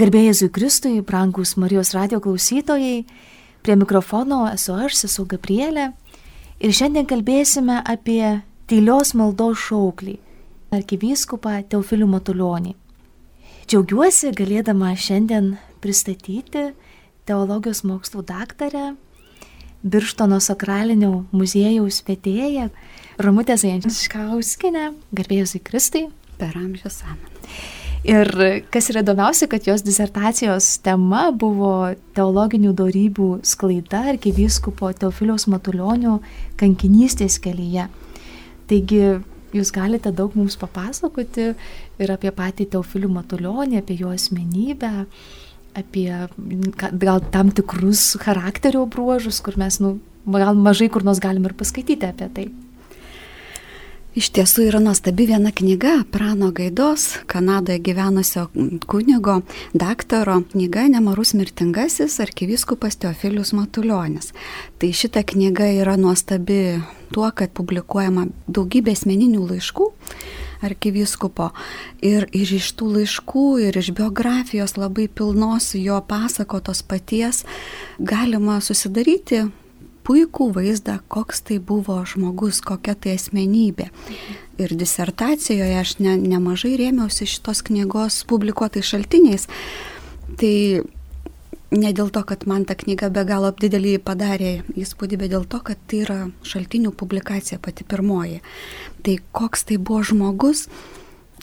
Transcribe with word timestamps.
Garbėjai 0.00 0.30
Jėzui 0.30 0.46
Kristui, 0.48 0.98
brangus 1.04 1.58
Marijos 1.60 1.90
radio 1.92 2.22
klausytojai, 2.24 3.02
prie 3.60 3.74
mikrofono 3.76 4.46
esu 4.48 4.72
aš, 4.72 5.02
esu 5.04 5.26
Gabrielė 5.28 5.90
ir 6.56 6.72
šiandien 6.72 7.04
kalbėsime 7.10 7.82
apie 7.84 8.22
tylios 8.70 9.10
maldos 9.18 9.58
šauklį, 9.66 10.14
arkivyskupą 10.72 11.58
Teofilių 11.74 12.08
Matulionį. 12.14 12.72
Džiaugiuosi 13.68 14.30
galėdama 14.38 14.94
šiandien 14.96 15.50
pristatyti 15.84 16.70
teologijos 17.28 17.84
mokslų 17.84 18.24
daktarę, 18.30 18.94
Birštono 19.84 20.40
sakralinio 20.40 21.26
muziejaus 21.32 22.00
vedėją, 22.08 22.70
Ramutę 23.20 23.60
Zajančiauskinę, 23.60 24.94
garbėjus 25.12 25.58
į 25.60 25.62
Kristai. 25.68 26.04
Per 26.40 26.56
amžių 26.56 26.88
samen. 26.96 27.79
Ir 28.00 28.30
kas 28.72 28.88
yra 28.88 29.02
įdomiausia, 29.04 29.44
kad 29.50 29.66
jos 29.68 29.82
disertacijos 29.84 30.78
tema 30.84 31.26
buvo 31.36 31.90
teologinių 32.16 32.72
darybių 32.78 33.28
sklaida 33.44 34.06
arkivyskupo 34.14 34.88
Teofiliaus 34.96 35.44
Matulionio 35.52 36.16
kankinystės 36.60 37.36
kelyje. 37.44 37.90
Taigi 38.70 39.02
jūs 39.52 39.72
galite 39.74 40.14
daug 40.16 40.32
mums 40.38 40.56
papasakoti 40.56 41.50
ir 42.00 42.14
apie 42.14 42.32
patį 42.32 42.70
Teofilių 42.72 43.12
Matulionį, 43.18 43.82
apie 43.82 43.98
jo 44.00 44.14
asmenybę, 44.16 44.92
apie 45.76 46.08
gal 47.04 47.20
tam 47.34 47.52
tikrus 47.52 48.14
charakterio 48.22 48.86
bruožus, 48.88 49.42
kur 49.44 49.60
mes, 49.60 49.76
nu, 49.84 49.98
gal 50.24 50.56
mažai 50.56 50.88
kur 50.88 51.04
nors 51.04 51.20
galim 51.20 51.44
ir 51.44 51.56
paskaityti 51.58 52.08
apie 52.08 52.32
tai. 52.32 52.48
Iš 54.10 54.32
tiesų 54.34 54.64
yra 54.66 54.80
nuostabi 54.82 55.28
viena 55.28 55.52
knyga 55.54 56.00
Prano 56.10 56.48
Gaidos, 56.50 57.20
Kanadoje 57.30 57.78
gyvenusio 57.78 58.48
kunigo, 58.90 59.36
daktaro 59.70 60.40
knyga 60.50 60.88
Nemarus 60.90 61.30
mirtingasis 61.38 62.16
arkiviskupas 62.18 62.98
Teofilius 62.98 63.52
Matuljonis. 63.54 64.32
Tai 64.82 64.90
šita 64.90 65.22
knyga 65.22 65.68
yra 65.78 65.94
nuostabi 65.94 66.80
tuo, 67.14 67.28
kad 67.30 67.54
publikuojama 67.54 68.26
daugybė 68.50 68.96
asmeninių 68.98 69.44
laiškų 69.52 69.86
arkiviskupo. 70.66 71.52
Ir, 72.02 72.26
ir 72.34 72.54
iš 72.58 72.74
tų 72.74 72.90
laiškų, 72.96 73.46
ir 73.68 73.78
iš 73.78 73.94
biografijos 73.94 74.74
labai 74.74 75.06
pilnos 75.06 75.70
jo 75.78 76.02
pasakotos 76.10 76.82
paties 76.82 77.44
galima 78.02 78.58
susidaryti 78.58 79.46
puikų 80.06 80.50
vaizdą, 80.56 80.98
koks 81.12 81.44
tai 81.48 81.58
buvo 81.58 81.98
žmogus, 82.08 82.60
kokia 82.64 82.94
tai 82.94 83.16
asmenybė. 83.18 83.90
Ir 84.60 84.74
disertacijoje 84.76 85.76
aš 85.80 85.98
ne, 86.04 86.16
nemažai 86.20 86.74
rėmiausi 86.80 87.28
šitos 87.28 87.62
knygos 87.68 88.22
publikuotais 88.30 88.88
šaltiniais. 88.88 89.48
Tai 90.40 90.54
ne 91.70 91.92
dėl 91.94 92.10
to, 92.10 92.22
kad 92.26 92.46
man 92.50 92.64
ta 92.66 92.74
knyga 92.78 93.10
be 93.14 93.24
galo 93.26 93.52
didelį 93.54 93.98
padarė 94.04 94.52
įspūdį, 94.78 95.20
bet 95.22 95.32
dėl 95.34 95.46
to, 95.50 95.60
kad 95.64 95.78
tai 95.90 96.02
yra 96.04 96.20
šaltinių 96.46 96.92
publikacija 96.92 97.60
pati 97.62 97.86
pirmoji. 97.86 98.40
Tai 99.06 99.16
koks 99.36 99.66
tai 99.70 99.78
buvo 99.78 100.02
žmogus, 100.06 100.66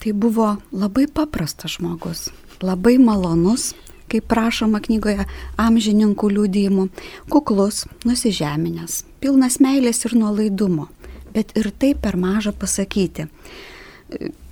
tai 0.01 0.13
buvo 0.13 0.55
labai 0.71 1.07
paprastas 1.07 1.77
žmogus, 1.77 2.27
labai 2.61 2.97
malonus, 3.01 3.73
kaip 4.11 4.27
prašoma 4.31 4.81
knygoje 4.83 5.25
amžininkų 5.61 6.29
liūdėjimų, 6.35 6.87
kuklus, 7.31 7.85
nusižeminęs, 8.07 9.03
pilnas 9.23 9.59
meilės 9.63 10.05
ir 10.07 10.15
nuolaidumo, 10.19 10.87
bet 11.33 11.53
ir 11.59 11.71
tai 11.71 11.93
per 11.95 12.17
maža 12.19 12.53
pasakyti. 12.55 13.27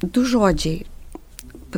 Du 0.02 0.26
žodžiai 0.28 0.84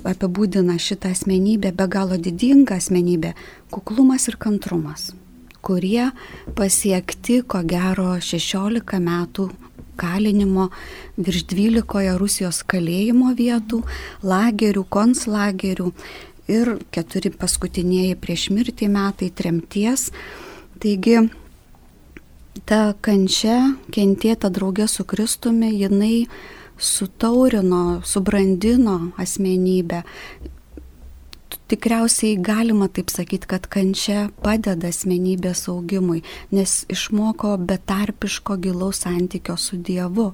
apibūdina 0.05 0.78
šitą 0.81 1.11
asmenybę, 1.14 1.72
be 1.73 1.88
galo 1.88 2.17
didingą 2.17 2.78
asmenybę- 2.78 3.33
kuklumas 3.73 4.28
ir 4.28 4.38
kantrumas, 4.38 5.14
kurie 5.61 6.11
pasiekti 6.55 7.42
ko 7.48 7.64
gero 7.64 8.17
16 8.22 8.99
metų 8.99 9.49
kalinimo 9.98 10.70
virš 11.17 11.43
12 11.49 12.17
Rusijos 12.17 12.61
kalėjimo 12.64 13.33
vietų, 13.37 13.82
lagerių, 14.23 14.86
konslagerių 14.86 15.92
ir 16.47 16.77
keturi 16.95 17.31
paskutinieji 17.35 18.15
prieš 18.21 18.49
mirtį 18.55 18.89
metai 18.91 19.30
tremties. 19.35 20.09
Taigi 20.81 21.19
ta 22.67 22.93
kančia, 23.02 23.75
kentėta 23.93 24.52
draugė 24.53 24.87
su 24.89 25.05
Kristumi, 25.07 25.73
jinai 25.75 26.27
sutaurino, 26.77 28.02
subrandino 28.05 29.13
asmenybę. 29.17 30.03
Tikriausiai 31.67 32.37
galima 32.39 32.87
taip 32.87 33.11
sakyti, 33.11 33.47
kad 33.49 33.67
kančia 33.67 34.30
padeda 34.43 34.87
asmenybės 34.87 35.65
augimui, 35.67 36.21
nes 36.55 36.80
išmoko 36.91 37.57
betarpiško 37.59 38.55
gilaus 38.63 39.03
santykio 39.03 39.57
su 39.59 39.75
Dievu 39.75 40.31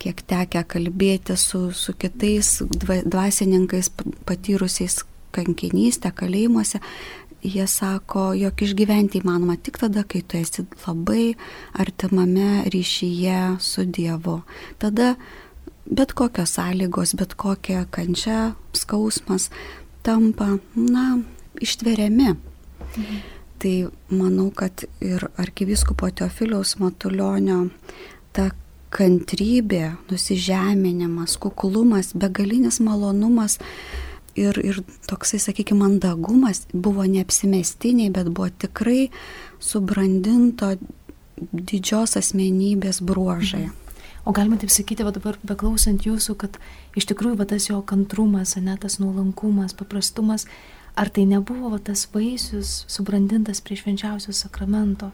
kiek 0.00 0.22
tekia 0.24 0.62
kalbėti 0.64 1.36
su, 1.36 1.70
su 1.76 1.92
kitais 1.92 2.58
dvasininkais 2.72 3.90
patyrusiais 4.28 5.02
kankinystę 5.34 6.12
kalėjimuose, 6.16 6.80
jie 7.42 7.66
sako, 7.66 8.30
jog 8.36 8.62
išgyventi 8.62 9.20
įmanoma 9.20 9.56
tik 9.56 9.80
tada, 9.80 10.04
kai 10.04 10.22
tu 10.22 10.36
esi 10.40 10.66
labai 10.84 11.34
artimame 11.72 12.64
ryšyje 12.72 13.56
su 13.64 13.86
Dievu. 13.88 14.40
Tada 14.78 15.14
bet 15.90 16.12
kokios 16.12 16.54
sąlygos, 16.56 17.14
bet 17.16 17.34
kokia 17.34 17.86
kančia, 17.90 18.54
skausmas 18.76 19.50
tampa, 20.02 20.58
na, 20.74 21.18
ištveriami. 21.60 22.34
Mhm. 22.96 23.20
Tai 23.60 23.88
manau, 24.08 24.50
kad 24.50 24.84
ir 25.00 25.28
arkiviskupo 25.36 26.08
Teofiliaus 26.10 26.78
Matulionio 26.80 27.68
ta 28.32 28.50
kantrybė, 28.90 29.96
nusižeminimas, 30.10 31.36
kuklumas, 31.36 32.14
begalinis 32.16 32.80
malonumas 32.80 33.58
ir, 34.40 34.60
ir 34.64 34.80
toksai, 35.10 35.40
sakykime, 35.42 35.84
mandagumas 35.84 36.64
buvo 36.72 37.04
neapsimestiniai, 37.08 38.12
bet 38.14 38.32
buvo 38.32 38.48
tikrai 38.50 39.10
subrandinto 39.60 40.74
didžios 41.52 42.16
asmenybės 42.20 43.00
bruožai. 43.04 43.68
Mhm. 43.68 43.76
O 44.24 44.32
galima 44.36 44.58
taip 44.60 44.72
sakyti, 44.72 45.04
va 45.06 45.14
dabar 45.16 45.38
beklausant 45.46 46.04
jūsų, 46.04 46.36
kad 46.42 46.58
iš 46.98 47.08
tikrųjų 47.08 47.38
va 47.40 47.46
tas 47.48 47.70
jo 47.70 47.80
kantrumas, 47.80 48.52
ne 48.60 48.76
tas 48.76 48.98
nuolankumas, 49.00 49.72
paprastumas, 49.76 50.44
ar 50.94 51.08
tai 51.08 51.24
nebuvo 51.24 51.72
va 51.72 51.78
tas 51.80 52.04
vaisius 52.12 52.84
subrandintas 52.90 53.62
prie 53.64 53.78
švenčiausio 53.80 54.36
sakramento? 54.36 55.10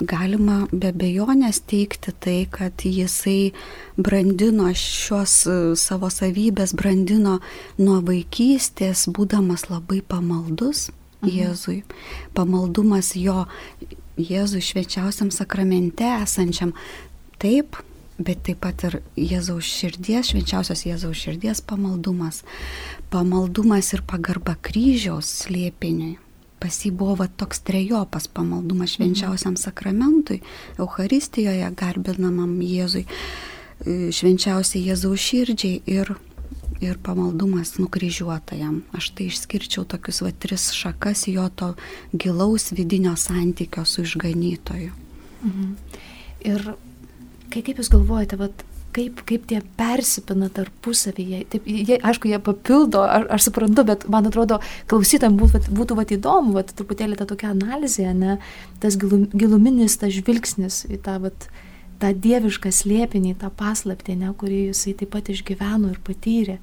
Galima 0.00 0.64
be 0.72 0.92
bejonės 0.96 1.60
teikti 1.68 2.12
tai, 2.22 2.38
kad 2.50 2.84
jisai 2.84 3.52
brandino 4.00 4.70
šios 4.76 5.34
e, 5.46 5.56
savo 5.76 6.10
savybės, 6.12 6.74
brandino 6.76 7.38
nuo 7.78 8.00
vaikystės, 8.06 9.06
būdamas 9.12 9.68
labai 9.70 10.00
pamaldus 10.00 10.88
mhm. 11.20 11.30
Jėzui. 11.36 11.78
Pamaldumas 12.36 13.14
jo 13.16 13.44
Jėzui 14.20 14.62
švečiausiam 14.64 15.30
sakramente 15.32 16.08
esančiam. 16.20 16.74
Taip, 17.40 17.78
bet 18.20 18.42
taip 18.44 18.60
pat 18.64 18.84
ir 18.88 18.98
Jėzaus 19.16 19.68
širdies, 19.68 20.32
švenčiausios 20.32 20.84
Jėzaus 20.88 21.22
širdies 21.22 21.62
pamaldumas. 21.64 22.42
Pamaldumas 23.12 23.94
ir 23.96 24.04
pagarba 24.08 24.58
kryžiaus 24.60 25.30
slėpiniui 25.44 26.18
pas 26.60 26.80
jį 26.84 26.92
buvo 26.96 27.16
va, 27.22 27.26
toks 27.28 27.62
trejopas 27.66 28.28
pamaldumas 28.28 28.96
švenčiausiam 28.96 29.56
sakramentui, 29.60 30.40
Euharistijoje 30.78 31.70
garbinamam 31.78 32.52
Jėzui, 32.64 33.06
e, 33.06 34.10
švenčiausiai 34.14 34.84
Jėzaus 34.90 35.24
širdžiai 35.24 35.80
ir, 35.90 36.12
ir 36.84 37.00
pamaldumas 37.02 37.76
nukryžiuotajam. 37.80 38.82
Aš 38.96 39.12
tai 39.16 39.30
išskirčiau 39.32 39.86
tokius 39.88 40.22
va 40.24 40.32
tris 40.32 40.70
šakas 40.76 41.26
jo 41.32 41.48
to 41.48 41.74
gilaus 42.12 42.70
vidinio 42.76 43.16
santykio 43.16 43.84
su 43.84 44.04
išganytoju. 44.06 44.92
Mhm. 45.44 45.72
Ir 46.40 46.74
kai, 47.50 47.62
kaip 47.62 47.80
Jūs 47.80 47.90
galvojate, 47.92 48.36
vat, 48.40 48.64
kaip, 48.94 49.22
kaip 49.28 49.46
tie 49.50 49.60
persipina 49.78 50.48
tarpusavyje. 50.52 51.40
Taip, 51.52 51.66
jie, 51.68 51.96
aišku, 51.96 52.30
jie 52.30 52.40
papildo, 52.42 53.02
aš, 53.04 53.26
aš 53.36 53.48
suprantu, 53.48 53.84
bet 53.88 54.06
man 54.12 54.28
atrodo, 54.30 54.60
klausytam 54.90 55.38
būtų, 55.40 55.62
būtų 55.76 55.98
vat, 55.98 56.14
įdomu, 56.16 56.54
vat, 56.58 56.72
truputėlį 56.76 57.18
ta 57.20 57.26
tokia 57.30 57.52
analizė, 57.54 58.10
ne, 58.16 58.38
tas 58.82 58.98
gilum, 59.00 59.26
giluminis, 59.32 59.98
tas 60.00 60.14
žvilgsnis 60.16 60.84
į 60.90 61.00
tą, 61.06 61.18
vat, 61.24 61.48
tą 62.02 62.12
dievišką 62.26 62.72
slėpinį, 62.74 63.36
tą 63.42 63.52
paslaptį, 63.54 64.18
ne, 64.22 64.34
kurį 64.36 64.66
jisai 64.70 64.96
taip 64.98 65.14
pat 65.14 65.32
išgyveno 65.32 65.94
ir 65.94 66.00
patyrė. 66.06 66.60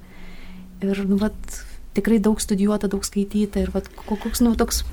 Ir, 0.84 1.04
nu, 1.10 1.18
vat, 1.20 1.60
tikrai 1.98 2.20
daug 2.22 2.40
studijuota, 2.42 2.90
daug 2.90 3.06
skaityta 3.06 3.64
ir, 3.64 3.72
vat, 3.74 3.90
koks, 4.06 4.44
nu, 4.44 4.54
toks 4.58 4.84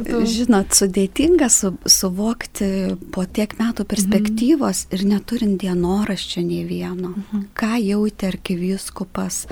Žinot, 0.00 0.74
sudėtinga 0.76 1.48
su, 1.52 1.72
suvokti 1.88 2.68
po 3.14 3.24
tiek 3.26 3.54
metų 3.58 3.86
perspektyvos 3.88 4.86
mhm. 4.86 4.96
ir 4.96 5.04
neturint 5.10 5.60
dienoraščio 5.62 6.44
nei 6.46 6.64
vieno, 6.68 7.14
mhm. 7.14 7.46
ką 7.58 7.76
jautė 7.82 8.30
arkivyskupas, 8.32 9.46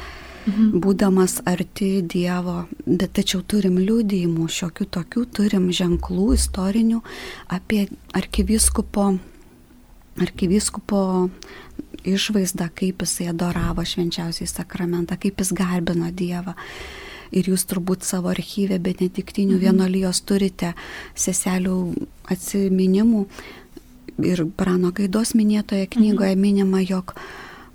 mhm. 0.46 0.80
būdamas 0.84 1.40
arti 1.48 2.00
Dievo, 2.02 2.64
bet 2.86 3.14
tačiau 3.18 3.42
turim 3.42 3.78
liūdėjimų, 3.80 4.48
šiokių 4.60 4.88
tokių, 4.98 5.26
turim 5.40 5.70
ženklų 5.74 6.32
istorinių 6.38 7.02
apie 7.56 7.86
arkiviskupo, 8.16 9.12
arkiviskupo 10.20 11.04
išvaizdą, 12.04 12.70
kaip 12.74 13.04
jisai 13.04 13.28
adoravo 13.30 13.84
švenčiausiai 13.84 14.48
sakramentą, 14.48 15.18
kaip 15.20 15.40
jis 15.40 15.52
garbino 15.56 16.10
Dievą. 16.14 16.56
Ir 17.30 17.50
jūs 17.52 17.66
turbūt 17.70 18.06
savo 18.06 18.32
archyvę 18.32 18.80
benediktinių 18.82 19.56
mhm. 19.56 19.62
vienolijos 19.66 20.22
turite 20.26 20.74
seselių 21.14 21.76
atsiminimų. 22.30 23.26
Ir 24.26 24.42
Brano 24.44 24.90
Gaidos 24.92 25.32
minėtoje 25.38 25.86
knygoje 25.94 26.34
mhm. 26.34 26.42
minima, 26.42 26.82
jog 26.82 27.14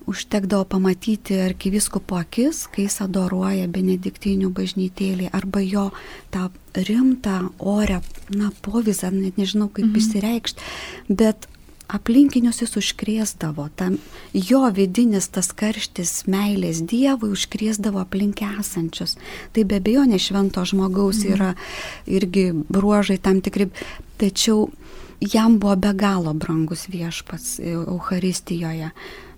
užtekdavo 0.06 0.68
pamatyti 0.70 1.40
arkiviskupo 1.42 2.20
akis, 2.20 2.68
kai 2.70 2.86
jis 2.86 3.00
adoruoja 3.02 3.66
benediktinių 3.72 4.52
bažnytėlį 4.54 5.32
arba 5.34 5.64
jo 5.66 5.88
tą 6.34 6.50
rimtą 6.76 7.40
orę, 7.58 8.02
na, 8.30 8.52
povizą, 8.62 9.10
net 9.16 9.40
nežinau 9.42 9.72
kaip 9.72 9.88
mhm. 9.88 9.98
išsireikšti, 10.02 10.72
bet 11.10 11.50
aplinkinius 11.88 12.62
jis 12.64 12.76
užkrėsdavo, 12.80 13.68
tam 13.78 13.98
jo 14.34 14.64
vidinis 14.74 15.28
tas 15.34 15.52
karštis 15.56 16.26
meilės 16.32 16.82
Dievui 16.86 17.32
užkrėsdavo 17.36 18.02
aplink 18.02 18.42
esančius. 18.46 19.18
Tai 19.54 19.66
be 19.68 19.80
abejo, 19.82 20.06
ne 20.10 20.20
švento 20.22 20.66
žmogaus 20.66 21.24
mhm. 21.24 21.36
yra 21.36 21.52
irgi 22.06 22.50
bruožai 22.54 23.20
tam 23.22 23.42
tikri, 23.46 23.70
tačiau 24.22 24.70
jam 25.20 25.60
buvo 25.60 25.76
be 25.76 25.94
galo 25.94 26.34
brangus 26.34 26.88
viešpats 26.90 27.60
Euharistijoje. 27.60 28.92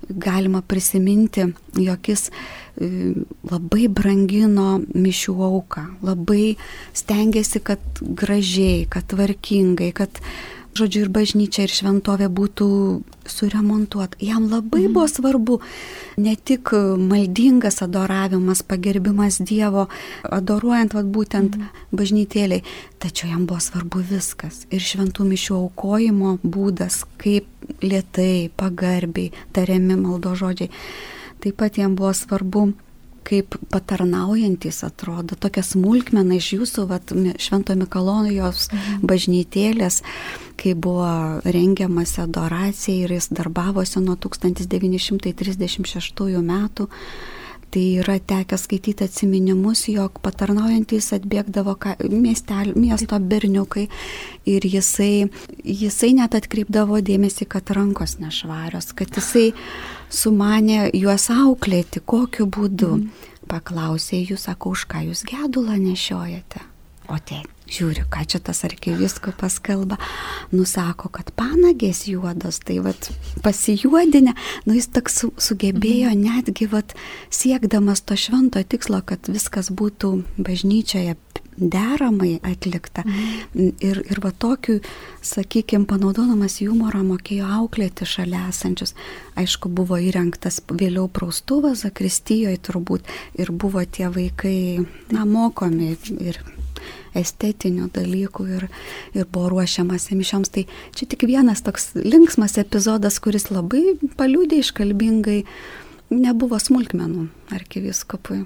Galima 0.07 0.61
prisiminti, 0.61 1.43
jog 1.75 2.07
jis 2.07 2.29
e, 2.29 2.87
labai 3.49 3.87
brangino 3.91 4.77
mišių 4.93 5.33
auką, 5.47 5.83
labai 6.05 6.53
stengiasi, 6.95 7.59
kad 7.65 7.81
gražiai, 7.99 8.85
kad 8.87 9.09
tvarkingai, 9.11 9.89
kad 9.97 10.21
žodžiu, 10.77 11.05
ir 11.05 11.11
bažnyčia, 11.13 11.65
ir 11.65 11.73
šventovė 11.73 12.29
būtų 12.33 12.67
suremontuota. 13.27 14.19
Jam 14.23 14.47
labai 14.51 14.85
mhm. 14.85 14.93
buvo 14.95 15.07
svarbu 15.11 15.59
ne 16.21 16.35
tik 16.35 16.71
maldingas 17.01 17.81
adoravimas, 17.85 18.63
pagerbimas 18.67 19.41
Dievo, 19.41 19.87
adoruojant 20.23 20.95
vat, 20.97 21.09
būtent 21.11 21.57
mhm. 21.59 21.85
bažnytėliai, 21.97 22.63
tačiau 23.03 23.33
jam 23.33 23.45
buvo 23.49 23.61
svarbu 23.63 24.05
viskas. 24.07 24.65
Ir 24.71 24.83
šventų 24.83 25.27
mišių 25.27 25.59
aukojimo 25.59 26.37
būdas, 26.43 27.03
kaip 27.21 27.49
lietai, 27.83 28.49
pagarbiai 28.57 29.33
tariami 29.55 29.99
maldo 29.99 30.35
žodžiai. 30.37 30.71
Taip 31.43 31.59
pat 31.59 31.77
jam 31.77 31.93
buvo 31.97 32.15
svarbu 32.17 32.71
kaip 33.27 33.55
patarnaujantis 33.71 34.83
atrodo, 34.87 35.35
tokia 35.39 35.63
smulkmena 35.65 36.35
iš 36.37 36.53
jūsų, 36.57 36.85
vat, 36.87 37.11
Švento 37.41 37.75
Mikalonijos 37.75 38.69
mhm. 38.71 39.07
bažnytėlės, 39.09 40.03
kai 40.57 40.73
buvo 40.73 41.41
rengiamas 41.45 42.19
adoracija 42.23 43.05
ir 43.05 43.11
jis 43.17 43.27
darbavosi 43.35 43.99
nuo 44.03 44.15
1936 44.15 46.41
metų. 46.53 46.87
Tai 47.67 47.83
yra 47.99 48.15
tekę 48.23 48.55
skaityti 48.55 49.03
atminimus, 49.03 49.91
jog 49.91 50.23
patarnaujantis 50.23 51.11
atbėgdavo 51.17 51.75
miestel, 52.07 52.71
miesto 52.79 53.19
berniukai 53.19 53.91
ir 54.47 54.63
jisai, 54.63 55.27
jisai 55.67 56.15
net 56.15 56.31
atkreipdavo 56.39 57.03
dėmesį, 57.03 57.43
kad 57.51 57.67
rankos 57.75 58.23
nešvarios, 58.23 58.95
kad 58.95 59.11
jisai 59.19 59.51
sumanė 60.09 60.87
juos 60.93 61.29
auklėti, 61.33 62.01
kokiu 62.05 62.47
būdu. 62.47 62.93
Mm. 63.01 63.33
Paklausė 63.47 64.19
jų, 64.19 64.35
sako, 64.39 64.73
už 64.75 64.87
ką 64.91 65.05
jūs 65.07 65.23
gedulą 65.27 65.77
nešiojate. 65.79 66.65
O 67.07 67.15
te, 67.23 67.37
žiūriu, 67.71 68.03
ką 68.11 68.25
čia 68.27 68.41
tas 68.43 68.65
arkiviskupas 68.67 69.61
kalba. 69.63 69.95
Nusako, 70.51 71.07
kad 71.15 71.29
panagės 71.39 72.03
juodos, 72.11 72.59
tai 72.67 72.81
vad 72.83 73.07
pasijuodinę, 73.45 74.33
nu 74.67 74.75
jis 74.75 74.89
toks 74.91 75.21
su, 75.21 75.31
sugebėjo 75.39 76.11
mhm. 76.11 76.25
netgi 76.27 76.67
vad 76.71 76.95
siekdamas 77.31 78.03
to 78.03 78.19
švento 78.19 78.63
tikslo, 78.63 78.99
kad 79.07 79.31
viskas 79.31 79.71
būtų 79.71 80.11
bažnyčioje 80.35 81.15
deramai 81.57 82.39
atlikta. 82.43 83.03
Mhm. 83.05 83.71
Ir, 83.81 84.01
ir 84.11 84.21
va 84.23 84.31
tokiu, 84.31 84.79
sakykime, 85.25 85.87
panaudodamas 85.89 86.59
humorą 86.61 87.03
mokėjo 87.07 87.47
auklėti 87.59 88.07
šalia 88.07 88.47
esančius. 88.51 88.93
Aišku, 89.37 89.69
buvo 89.69 89.97
įrengtas 89.97 90.61
vėliau 90.69 91.07
praustuvas, 91.09 91.83
Zakristijoje 91.87 92.59
turbūt, 92.61 93.07
ir 93.37 93.51
buvo 93.51 93.83
tie 93.85 94.09
vaikai, 94.13 94.85
na, 95.13 95.25
mokomi 95.25 95.95
ir 96.19 96.39
estetinių 97.17 97.89
dalykų 97.93 98.45
ir, 98.57 98.67
ir 99.17 99.25
buvo 99.25 99.49
ruošiamas 99.55 100.09
mišioms. 100.13 100.53
Tai 100.53 100.67
čia 100.95 101.09
tik 101.09 101.25
vienas 101.29 101.63
toks 101.65 101.93
linksmas 101.97 102.57
epizodas, 102.61 103.19
kuris 103.23 103.49
labai 103.49 103.97
paliūdė 104.19 104.61
iškalbingai, 104.61 105.41
nebuvo 106.13 106.59
smulkmenų 106.61 107.27
arkiviskopui 107.57 108.45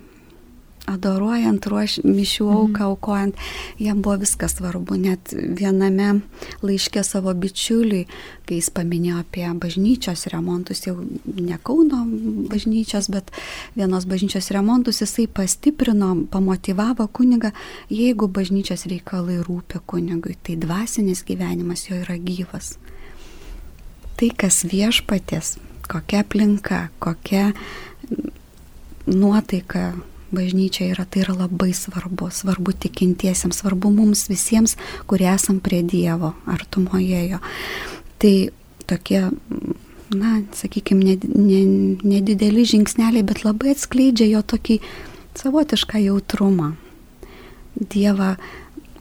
adoruojant, 0.90 1.66
ruoš, 1.70 2.00
mišių 2.06 2.46
mhm. 2.46 2.58
auką 2.58 2.86
aukojant, 2.90 3.42
jam 3.80 4.02
buvo 4.02 4.18
viskas 4.24 4.58
svarbu. 4.58 4.98
Net 5.02 5.34
viename 5.34 6.22
laiške 6.66 7.04
savo 7.06 7.34
bičiuliui, 7.38 8.06
kai 8.50 8.60
jis 8.60 8.72
paminėjo 8.76 9.22
apie 9.22 9.46
bažnyčios 9.62 10.28
remontus, 10.34 10.84
jau 10.88 10.98
ne 11.26 11.60
Kauno 11.62 12.02
bažnyčios, 12.52 13.12
bet 13.14 13.32
vienos 13.78 14.08
bažnyčios 14.10 14.50
remontus, 14.56 15.02
jisai 15.04 15.28
pastiprino, 15.30 16.14
pamotivavo 16.32 17.08
kunigą, 17.14 17.54
jeigu 17.90 18.28
bažnyčios 18.28 18.88
reikalai 18.90 19.40
rūpia 19.46 19.84
kunigui, 19.86 20.36
tai 20.44 20.58
dvasinis 20.60 21.24
gyvenimas 21.28 21.88
jo 21.90 22.02
yra 22.02 22.18
gyvas. 22.18 22.76
Tai 24.18 24.30
kas 24.38 24.64
viešpatės, 24.70 25.56
kokia 25.90 26.22
aplinka, 26.26 26.88
kokia 27.02 27.52
nuotaika 29.10 29.94
bažnyčia 30.36 30.92
yra, 30.94 31.06
tai 31.06 31.24
yra 31.26 31.36
labai 31.44 31.72
svarbu, 31.76 32.32
svarbu 32.34 32.76
tikintiesiems, 32.86 33.62
svarbu 33.62 33.92
mums 33.94 34.28
visiems, 34.32 34.78
kurie 35.08 35.30
esam 35.34 35.60
prie 35.64 35.82
Dievo 35.84 36.34
artumoje. 36.50 37.40
Tai 38.22 38.36
tokie, 38.90 39.22
na, 40.16 40.36
sakykime, 40.58 41.18
nedideli 42.04 42.68
žingsneliai, 42.68 43.26
bet 43.28 43.46
labai 43.48 43.76
atskleidžia 43.76 44.28
jo 44.32 44.42
tokį 44.56 44.76
savotišką 45.40 45.98
jautrumą. 46.06 46.70
Dievą 47.76 48.36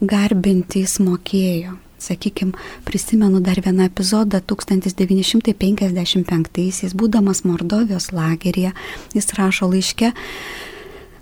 garbinti 0.00 0.80
jis 0.84 0.98
mokėjo. 1.04 1.72
Sakykime, 2.00 2.52
prisimenu 2.84 3.40
dar 3.44 3.60
vieną 3.60 3.84
epizodą 3.90 4.40
1955-aisiais, 4.40 6.94
būdamas 6.96 7.44
Mordovijos 7.44 8.08
lageryje, 8.16 8.72
jis 9.12 9.26
rašo 9.36 9.68
laiške, 9.68 10.08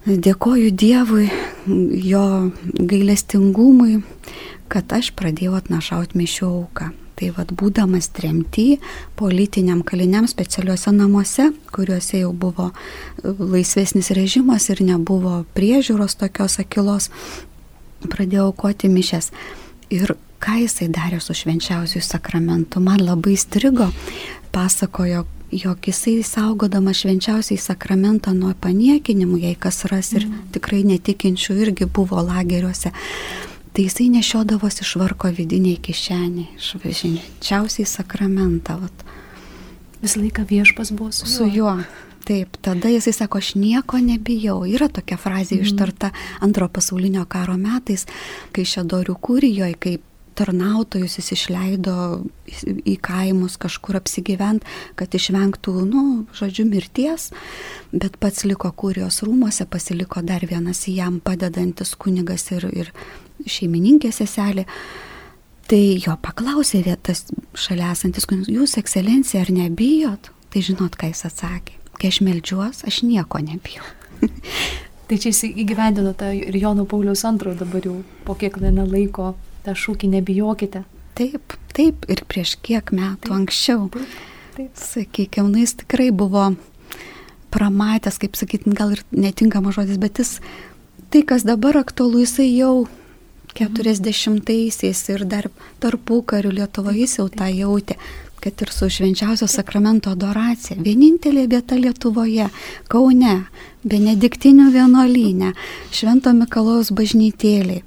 Dėkoju 0.08 0.70
Dievui, 0.72 1.26
jo 2.08 2.22
gailestingumui, 2.64 3.98
kad 4.72 4.88
aš 4.96 5.10
pradėjau 5.12 5.58
atnašauti 5.58 6.16
mišių 6.16 6.46
auką. 6.48 6.88
Tai 7.18 7.28
vad 7.36 7.52
būdamas 7.52 8.08
tremty 8.16 8.78
politiniam 9.18 9.82
kaliniam 9.84 10.24
specialiuose 10.30 10.94
namuose, 10.96 11.50
kuriuose 11.74 12.22
jau 12.22 12.32
buvo 12.32 12.70
laisvesnis 13.20 14.08
režimas 14.16 14.70
ir 14.72 14.80
nebuvo 14.86 15.42
priežiūros 15.52 16.16
tokios 16.16 16.56
akilos, 16.62 17.10
pradėjau 18.08 18.48
aukoti 18.48 18.88
mišes. 18.88 19.28
Ir 19.92 20.14
ką 20.40 20.62
jisai 20.62 20.88
darė 20.88 21.20
su 21.20 21.36
švenčiausiu 21.36 22.00
sakramentu, 22.00 22.80
man 22.80 23.04
labai 23.04 23.36
strigo, 23.36 23.90
pasakojo, 24.56 25.26
jog 25.50 25.88
jisai 25.88 26.22
saugodama 26.22 26.92
švenčiausiai 26.92 27.58
sakramentą 27.60 28.34
nuo 28.36 28.52
paniekinimų, 28.60 29.40
jei 29.46 29.56
kas 29.56 29.84
ras 29.88 30.12
ir 30.12 30.26
mm. 30.26 30.48
tikrai 30.56 30.82
netikinčių 30.88 31.56
irgi 31.64 31.88
buvo 31.88 32.20
lageriuose, 32.24 32.92
tai 33.72 33.86
jisai 33.86 34.08
nešiodavosi 34.12 34.84
švarko 34.84 35.30
vidiniai 35.32 35.78
kišeniai, 35.80 36.50
švenčiausiai 36.60 37.88
sakramentą. 37.88 38.76
Vat. 38.82 39.06
Visą 40.02 40.20
laiką 40.22 40.44
viešpas 40.48 40.92
buvo 40.92 41.12
su, 41.12 41.26
su 41.26 41.48
juo. 41.48 41.78
Taip, 42.28 42.58
tada 42.60 42.90
jisai 42.92 43.14
sako, 43.16 43.40
aš 43.40 43.54
nieko 43.56 43.98
nebijau. 44.04 44.60
Yra 44.68 44.90
tokia 44.92 45.16
frazė 45.16 45.56
mm. 45.56 45.64
ištarta 45.64 46.10
antro 46.44 46.68
pasaulinio 46.68 47.24
karo 47.24 47.56
metais, 47.56 48.04
kai 48.52 48.66
Šedorių 48.68 49.16
kūrijoje, 49.16 49.78
kaip 49.80 50.04
tarnautojus 50.38 51.18
jis 51.18 51.32
išleido 51.34 51.96
į 52.86 52.94
kaimus 53.04 53.58
kažkur 53.60 53.98
apsigyvent, 53.98 54.66
kad 54.98 55.14
išvengtų, 55.14 55.74
nu, 55.88 56.04
žodžiu, 56.38 56.66
mirties, 56.70 57.30
bet 57.92 58.18
pats 58.22 58.46
liko 58.46 58.70
kurijos 58.72 59.22
rūmose, 59.26 59.66
pasiliko 59.70 60.22
dar 60.22 60.46
vienas 60.48 60.84
jam 60.88 61.18
padedantis 61.24 61.94
kunigas 61.98 62.48
ir, 62.54 62.68
ir 62.70 62.92
šeimininkė 63.46 64.12
seselė. 64.14 64.68
Tai 65.68 65.82
jo 66.00 66.14
paklausė 66.24 66.80
vietas 66.86 67.26
šalia 67.58 67.92
esantis 67.92 68.24
kunigas, 68.28 68.48
jūs 68.52 68.78
ekscelencija 68.80 69.42
ar 69.44 69.52
nebijot? 69.52 70.30
Tai 70.48 70.62
žinot, 70.64 70.94
ką 70.96 71.10
jis 71.10 71.26
atsakė. 71.28 71.74
Kai 71.98 72.12
aš 72.12 72.22
melžiuos, 72.24 72.84
aš 72.88 73.02
nieko 73.04 73.42
nebijau. 73.42 73.84
Tai 75.08 75.16
čia 75.16 75.30
jis 75.32 75.42
įgyvendino 75.48 76.12
tą 76.16 76.30
ir 76.36 76.56
Jono 76.60 76.84
Pauliaus 76.88 77.24
antrojo 77.24 77.56
dabar 77.62 77.84
jau 77.84 77.94
po 78.26 78.34
kiek 78.36 78.56
laiko 78.60 79.34
tą 79.66 79.74
šūkį 79.78 80.10
nebijokite. 80.16 80.84
Taip, 81.18 81.56
taip, 81.74 82.06
ir 82.10 82.22
prieš 82.30 82.56
kiek 82.62 82.92
metų 82.94 83.26
taip, 83.26 83.34
anksčiau. 83.40 83.88
Taip, 83.94 84.18
taip. 84.56 84.70
Sakykime, 84.78 85.50
nu, 85.50 85.62
jis 85.64 85.74
tikrai 85.82 86.10
buvo 86.14 86.52
pramatęs, 87.54 88.20
kaip 88.22 88.38
sakyti, 88.38 88.70
gal 88.76 88.94
ir 88.94 89.02
netinkamas 89.10 89.78
žodis, 89.78 89.98
bet 90.00 90.20
jis 90.20 90.36
tai, 91.10 91.24
kas 91.26 91.46
dabar 91.48 91.80
aktualu, 91.80 92.22
jisai 92.26 92.50
jau 92.52 92.86
40-aisiais 93.58 95.02
ir 95.14 95.24
dar 95.26 95.48
tarpų 95.82 96.20
karių 96.30 96.54
Lietuvoje 96.60 97.02
jis 97.02 97.18
jau 97.18 97.28
tą 97.32 97.48
jautė 97.50 97.98
kad 98.38 98.62
ir 98.62 98.70
su 98.70 98.86
švenčiausio 98.90 99.48
sakramento 99.50 100.12
adoracija. 100.14 100.76
Vienintelė 100.78 101.48
vieta 101.50 101.74
Lietuvoje, 101.74 102.48
Kaune, 102.88 103.34
Benediktinių 103.82 104.68
vienuolynė, 104.74 105.52
Švento 105.90 106.32
Mikalojaus 106.36 106.92
bažnytėliai. 106.94 107.82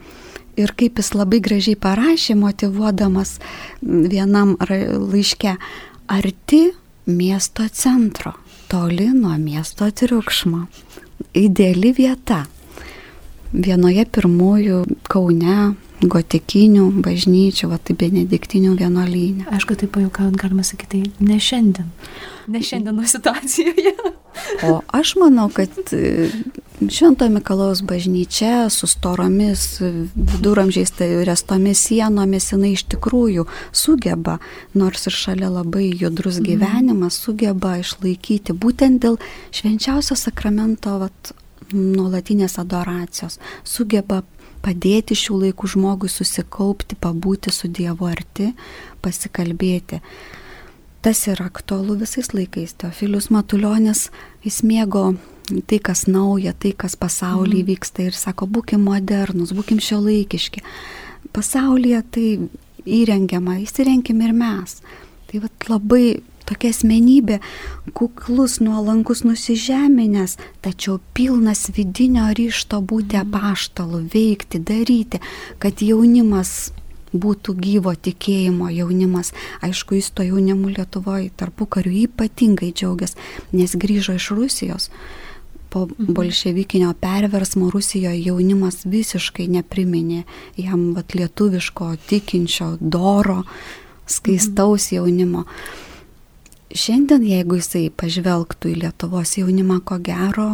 Ir 0.59 0.73
kaip 0.77 0.99
jis 0.99 1.13
labai 1.15 1.39
gražiai 1.43 1.77
parašė, 1.79 2.35
motivuodamas 2.39 3.37
vienam 3.81 4.57
laiške, 4.59 5.55
arti 6.11 6.63
miesto 7.07 7.67
centro, 7.71 8.33
toli 8.67 9.07
nuo 9.13 9.37
miesto 9.37 9.87
triukšmo. 9.91 10.65
Ideali 11.37 11.93
vieta. 11.95 12.45
Vienoje 13.51 14.05
pirmųjų 14.07 14.83
Kaune 15.11 15.73
gotikinių 16.01 16.87
bažnyčių, 17.05 17.69
va 17.71 17.77
tai 17.77 17.95
benediktinių 17.99 18.73
vienuolynė. 18.79 19.47
Aišku, 19.53 19.77
tai 19.77 19.89
pajukaujant 19.91 20.39
galima 20.39 20.65
sakyti, 20.65 21.03
ne 21.21 21.37
šiandien, 21.37 21.91
ne 22.49 22.61
šiandieno 22.65 23.05
situacijoje. 23.07 23.93
O 24.65 24.79
aš 24.97 25.15
manau, 25.21 25.49
kad 25.53 25.75
Švento 26.89 27.29
Mikalaus 27.29 27.81
bažnyčia 27.81 28.69
su 28.69 28.87
storomis 28.87 29.81
viduramžiais 30.15 30.91
tai 30.91 31.25
restomis 31.25 31.83
sienomis 31.85 32.47
jinai 32.51 32.71
iš 32.73 32.87
tikrųjų 32.89 33.45
sugeba, 33.71 34.39
nors 34.73 35.05
ir 35.05 35.13
šalia 35.13 35.51
labai 35.53 35.91
judrus 35.93 36.39
mhm. 36.39 36.47
gyvenimas, 36.47 37.19
sugeba 37.21 37.75
išlaikyti 37.77 38.55
būtent 38.57 39.03
dėl 39.05 39.19
švenčiausio 39.53 40.17
sakramento 40.17 40.97
vat, 41.03 41.33
nuolatinės 41.71 42.57
adoracijos, 42.59 43.37
sugeba 43.63 44.23
padėti 44.65 45.13
šių 45.17 45.37
laikų 45.45 45.69
žmogui 45.75 46.09
susikaupti, 46.09 46.97
pabūti 46.97 47.53
su 47.53 47.69
Dievu 47.69 48.09
arti, 48.09 48.55
pasikalbėti. 49.05 50.01
Tas 51.01 51.23
yra 51.29 51.45
aktualu 51.49 51.95
visais 52.01 52.33
laikais. 52.33 52.73
Teofilius 52.77 53.29
Matuljonis, 53.33 54.09
mėgo 54.65 55.11
tai, 55.67 55.79
kas 55.83 56.05
nauja, 56.07 56.53
tai, 56.53 56.73
kas 56.77 56.95
pasaulyje 56.99 57.63
mm. 57.63 57.69
vyksta 57.69 58.07
ir 58.07 58.17
sako, 58.17 58.47
būkim 58.47 58.83
modernus, 58.87 59.53
būkim 59.57 59.81
šio 59.83 60.01
laikiški. 60.05 60.63
Pasaulyje 61.35 62.01
tai 62.11 62.27
įrengiama, 62.85 63.59
įsirenkim 63.61 64.21
ir 64.25 64.35
mes. 64.35 64.79
Tai 65.29 65.43
vat, 65.45 65.69
labai 65.69 66.21
tokia 66.49 66.73
asmenybė, 66.73 67.39
kuklus, 67.95 68.59
nuolankus, 68.63 69.23
nusižeminęs, 69.27 70.37
tačiau 70.65 70.99
pilnas 71.15 71.69
vidinio 71.75 72.27
ryšto 72.37 72.81
būti 72.83 73.19
mhm. 73.19 73.31
apaštalu, 73.31 74.05
veikti, 74.11 74.59
daryti, 74.59 75.21
kad 75.61 75.83
jaunimas 75.85 76.71
būtų 77.11 77.55
gyvo 77.59 77.93
tikėjimo 77.95 78.69
jaunimas. 78.71 79.33
Aišku, 79.63 79.97
jis 79.99 80.11
to 80.15 80.23
jaunimu 80.23 80.71
Lietuvoje 80.71 81.31
tarpu 81.35 81.67
kariu 81.67 81.91
ypatingai 82.05 82.71
džiaugiasi, 82.71 83.19
nes 83.51 83.75
grįžo 83.75 84.15
iš 84.15 84.31
Rusijos. 84.35 84.89
Po 85.71 85.85
mhm. 85.85 86.13
bolševikinio 86.13 86.91
perversmo 86.99 87.69
Rusijoje 87.71 88.25
jaunimas 88.25 88.81
visiškai 88.83 89.47
nepriminė 89.47 90.25
jam 90.59 90.89
vat, 90.97 91.15
lietuviško, 91.15 91.93
tikinčio, 92.09 92.73
doro, 92.81 93.45
skaistaus 94.05 94.89
mhm. 94.91 94.95
jaunimo. 94.97 95.45
Šiandien, 96.71 97.23
jeigu 97.27 97.57
jisai 97.59 97.89
pažvelgtų 97.91 98.71
į 98.71 98.77
Lietuvos 98.83 99.35
jaunimą, 99.39 99.81
ko 99.83 99.97
gero, 100.03 100.49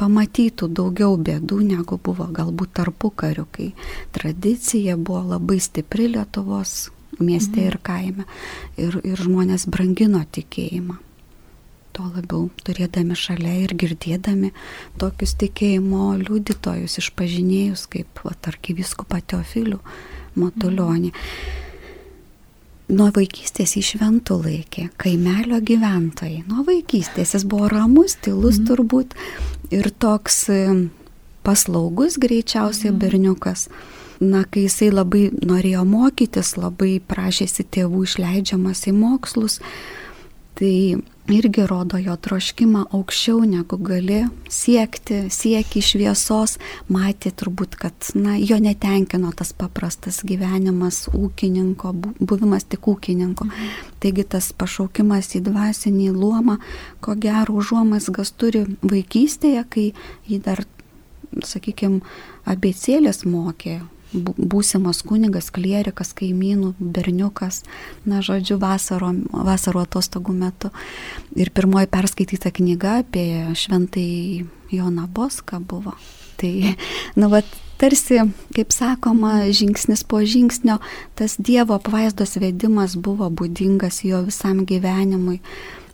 pamatytų 0.00 0.68
daugiau 0.72 1.18
bėdų, 1.20 1.60
negu 1.68 1.98
buvo 2.00 2.26
galbūt 2.32 2.72
tarpu 2.78 3.10
kariu, 3.10 3.44
kai 3.52 3.72
tradicija 4.16 4.96
buvo 4.96 5.22
labai 5.34 5.60
stipri 5.60 6.08
Lietuvos 6.12 6.90
mieste 7.20 7.60
mhm. 7.60 7.66
ir 7.68 7.78
kaime 7.84 8.28
ir, 8.80 9.00
ir 9.04 9.20
žmonės 9.20 9.68
brangino 9.68 10.24
tikėjimą. 10.24 10.98
Tuo 11.92 12.06
labiau 12.08 12.46
turėdami 12.64 13.16
šalia 13.18 13.56
ir 13.64 13.74
girdėdami 13.76 14.52
tokius 15.00 15.34
tikėjimo 15.42 16.12
liudytojus, 16.22 16.96
išpažinėjus 17.02 17.88
kaip 17.92 18.22
arkiviskupą 18.26 19.20
Teofilių 19.32 19.82
Matulionį. 20.40 21.12
Mhm 21.12 21.60
nuo 22.92 23.08
vaikystės 23.14 23.76
į 23.78 23.82
šventų 23.92 24.38
laikė, 24.42 24.86
kaimelio 25.00 25.60
gyventojai. 25.64 26.42
Nuo 26.48 26.64
vaikystės 26.66 27.34
jis 27.36 27.46
buvo 27.48 27.70
ramus, 27.72 28.16
tylus 28.22 28.60
mm. 28.60 28.66
turbūt 28.68 29.16
ir 29.72 29.88
toks 30.02 30.44
e, 30.52 30.60
paslaugus 31.46 32.18
greičiausiai 32.22 32.92
mm. 32.92 33.00
berniukas. 33.02 33.66
Na, 34.22 34.44
kai 34.46 34.68
jisai 34.68 34.92
labai 34.92 35.30
norėjo 35.34 35.82
mokytis, 35.88 36.54
labai 36.60 37.00
prašėsi 37.02 37.66
tėvų 37.74 38.04
išleidžiamas 38.06 38.84
į 38.86 38.94
mokslus, 38.94 39.58
tai 40.58 41.00
irgi 41.30 41.66
rodo 41.66 41.98
jo 41.98 42.14
troškimą 42.16 42.84
aukščiau 42.96 43.44
negu 43.46 43.76
gali 43.78 44.22
siekti, 44.50 45.28
sieki 45.30 45.82
šviesos, 45.84 46.56
matė 46.92 47.30
turbūt, 47.38 47.76
kad 47.78 48.10
na, 48.18 48.34
jo 48.40 48.58
netenkino 48.62 49.30
tas 49.36 49.52
paprastas 49.56 50.22
gyvenimas 50.26 51.06
ūkininko, 51.14 51.94
buvimas 52.20 52.66
tik 52.66 52.88
ūkininko. 52.90 53.46
Mhm. 53.46 53.72
Taigi 54.02 54.26
tas 54.34 54.50
pašaukimas 54.58 55.30
į 55.38 55.44
dvasinį 55.46 56.10
luomą, 56.16 56.58
ko 57.00 57.14
gero 57.14 57.60
užuomasgas 57.62 58.34
turi 58.34 58.66
vaikystėje, 58.82 59.64
kai 59.70 59.88
jį 60.28 60.42
dar, 60.42 60.64
sakykime, 61.46 62.02
abecėlės 62.50 63.22
mokė, 63.28 63.80
būsimas 64.12 65.02
kunigas, 65.06 65.50
klierikas, 65.54 66.12
kaimynų, 66.16 66.74
berniukas, 66.78 67.62
na, 68.08 68.20
žodžiu, 68.24 68.58
vasaro, 68.62 69.12
vasaro 69.32 69.82
atostogų 69.86 70.34
metu. 70.36 70.72
Ir 71.36 71.52
pirmoji 71.54 71.90
perskaityta 71.92 72.52
knyga 72.54 73.00
apie 73.02 73.26
šventai 73.56 74.44
Joną 74.72 75.08
Boską 75.08 75.60
buvo. 75.60 75.96
Tai, 76.40 76.52
nu, 77.20 77.28
va, 77.32 77.42
tarsi, 77.80 78.20
kaip 78.56 78.72
sakoma, 78.74 79.48
žingsnis 79.54 80.04
po 80.08 80.22
žingsnio, 80.24 80.78
tas 81.18 81.36
Dievo 81.38 81.76
apvaizdos 81.78 82.36
vedimas 82.42 82.96
buvo 82.96 83.30
būdingas 83.30 84.02
jo 84.06 84.24
visam 84.28 84.66
gyvenimui. 84.68 85.40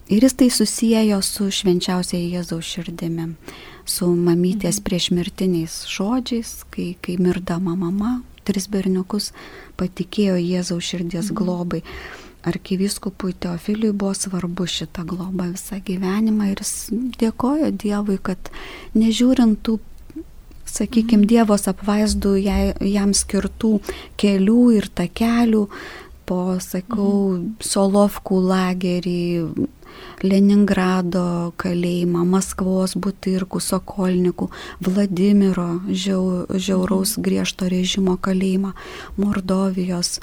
Ir 0.09 0.23
jis 0.25 0.33
tai 0.33 0.47
susijęjo 0.49 1.19
su 1.21 1.51
švenčiausiai 1.53 2.31
Jėzaus 2.33 2.65
širdimi 2.65 3.35
su 3.89 4.09
mamytės 4.13 4.79
mhm. 4.79 4.85
priešmirtiniais 4.87 5.81
žodžiais, 5.89 6.53
kai, 6.73 6.93
kai 7.01 7.17
mirdama 7.21 7.75
mama, 7.79 8.19
tris 8.47 8.69
berniukus 8.71 9.31
patikėjo 9.79 10.39
Jėzaus 10.39 10.89
širdies 10.91 11.31
mhm. 11.31 11.37
globai. 11.41 11.83
Arkivyskupui 12.47 13.33
Teofiliui 13.35 13.91
buvo 13.91 14.13
svarbu 14.15 14.63
šitą 14.71 15.03
globą 15.09 15.49
visą 15.51 15.81
gyvenimą 15.83 16.53
ir 16.53 16.61
jis 16.63 16.87
dėkojo 17.19 17.73
Dievui, 17.75 18.15
kad 18.23 18.51
nežiūrint 18.95 19.59
tų 19.67 19.79
sakykime, 20.69 21.25
mhm. 21.25 21.29
Dievos 21.33 21.67
apvaizdų 21.71 22.35
jai, 22.39 22.61
jam 22.87 23.11
skirtų 23.17 23.79
kelių 24.21 24.61
ir 24.77 24.87
takelių, 24.95 25.65
po, 26.29 26.59
sakau, 26.63 27.39
Solovkų 27.65 28.39
lagerį, 28.51 29.25
Leningrado 30.23 31.51
kalėjimą, 31.59 32.21
Maskvos 32.29 32.93
Butirkų, 32.99 33.59
Sokolnikų, 33.63 34.49
Vladimiro 34.85 35.81
žiau, 35.89 36.45
žiauraus 36.53 37.17
mhm. 37.17 37.25
griežto 37.25 37.69
režimo 37.71 38.15
kalėjimą, 38.21 38.75
Mordovijos 39.17 40.19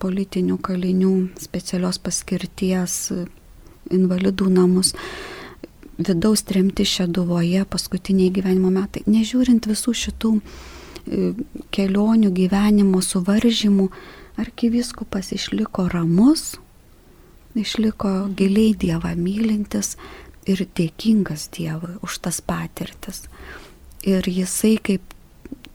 politinių 0.00 0.56
kalinių 0.64 1.12
specialios 1.38 2.00
paskirties 2.02 3.12
invalidų 3.92 4.48
namus 4.50 4.94
vidaus 5.98 6.42
tremti 6.42 6.84
Šeduvoje 6.84 7.64
paskutiniai 7.70 8.32
gyvenimo 8.32 8.70
metai. 8.72 9.04
Nežiūrint 9.08 9.68
visų 9.68 9.94
šitų 9.96 10.32
e, 10.36 11.30
kelionių 11.72 12.32
gyvenimo 12.36 13.00
suvaržymų, 13.04 13.88
arkiviskupas 14.40 15.32
išliko 15.32 15.88
ramus, 15.92 16.56
išliko 17.56 18.28
giliai 18.36 18.74
Dievą 18.76 19.14
mylintis 19.16 19.96
ir 20.46 20.66
dėkingas 20.78 21.48
Dievui 21.56 21.96
už 22.04 22.20
tas 22.26 22.40
patirtis. 22.40 23.24
Ir 24.06 24.26
jisai 24.28 24.76
kaip 24.78 25.14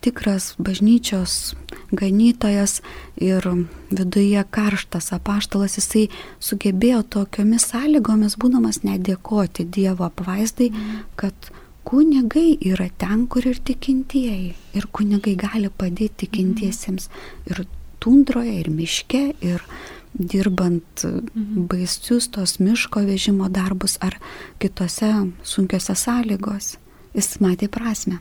tikras 0.02 0.54
bažnyčios 0.58 1.54
ganytojas 1.92 2.80
ir 3.16 3.46
viduje 3.90 4.44
karštas 4.50 5.12
apaštalas, 5.14 5.76
jisai 5.78 6.08
sugebėjo 6.42 7.02
tokiomis 7.16 7.68
sąlygomis, 7.70 8.38
būdamas 8.40 8.82
nedėkoti 8.86 9.68
Dievo 9.76 10.08
apvaizdai, 10.08 10.72
kad 11.16 11.52
kunigai 11.86 12.56
yra 12.72 12.88
ten, 12.98 13.26
kur 13.30 13.46
ir 13.46 13.60
tikintieji. 13.62 14.54
Ir 14.74 14.88
kunigai 14.96 15.36
gali 15.38 15.70
padėti 15.70 16.26
tikintiesiems 16.26 17.08
ir 17.50 17.64
tundroje, 18.02 18.54
ir 18.60 18.70
miške, 18.72 19.22
ir 19.40 19.62
dirbant 20.12 21.04
mhm. 21.04 21.66
baisius 21.70 22.28
tos 22.32 22.58
miško 22.60 23.04
vežimo 23.08 23.48
darbus 23.48 23.96
ar 24.04 24.18
kitose 24.60 25.12
sunkiose 25.46 25.96
sąlygos. 25.96 26.76
Jis 27.16 27.36
matė 27.44 27.68
prasme. 27.68 28.18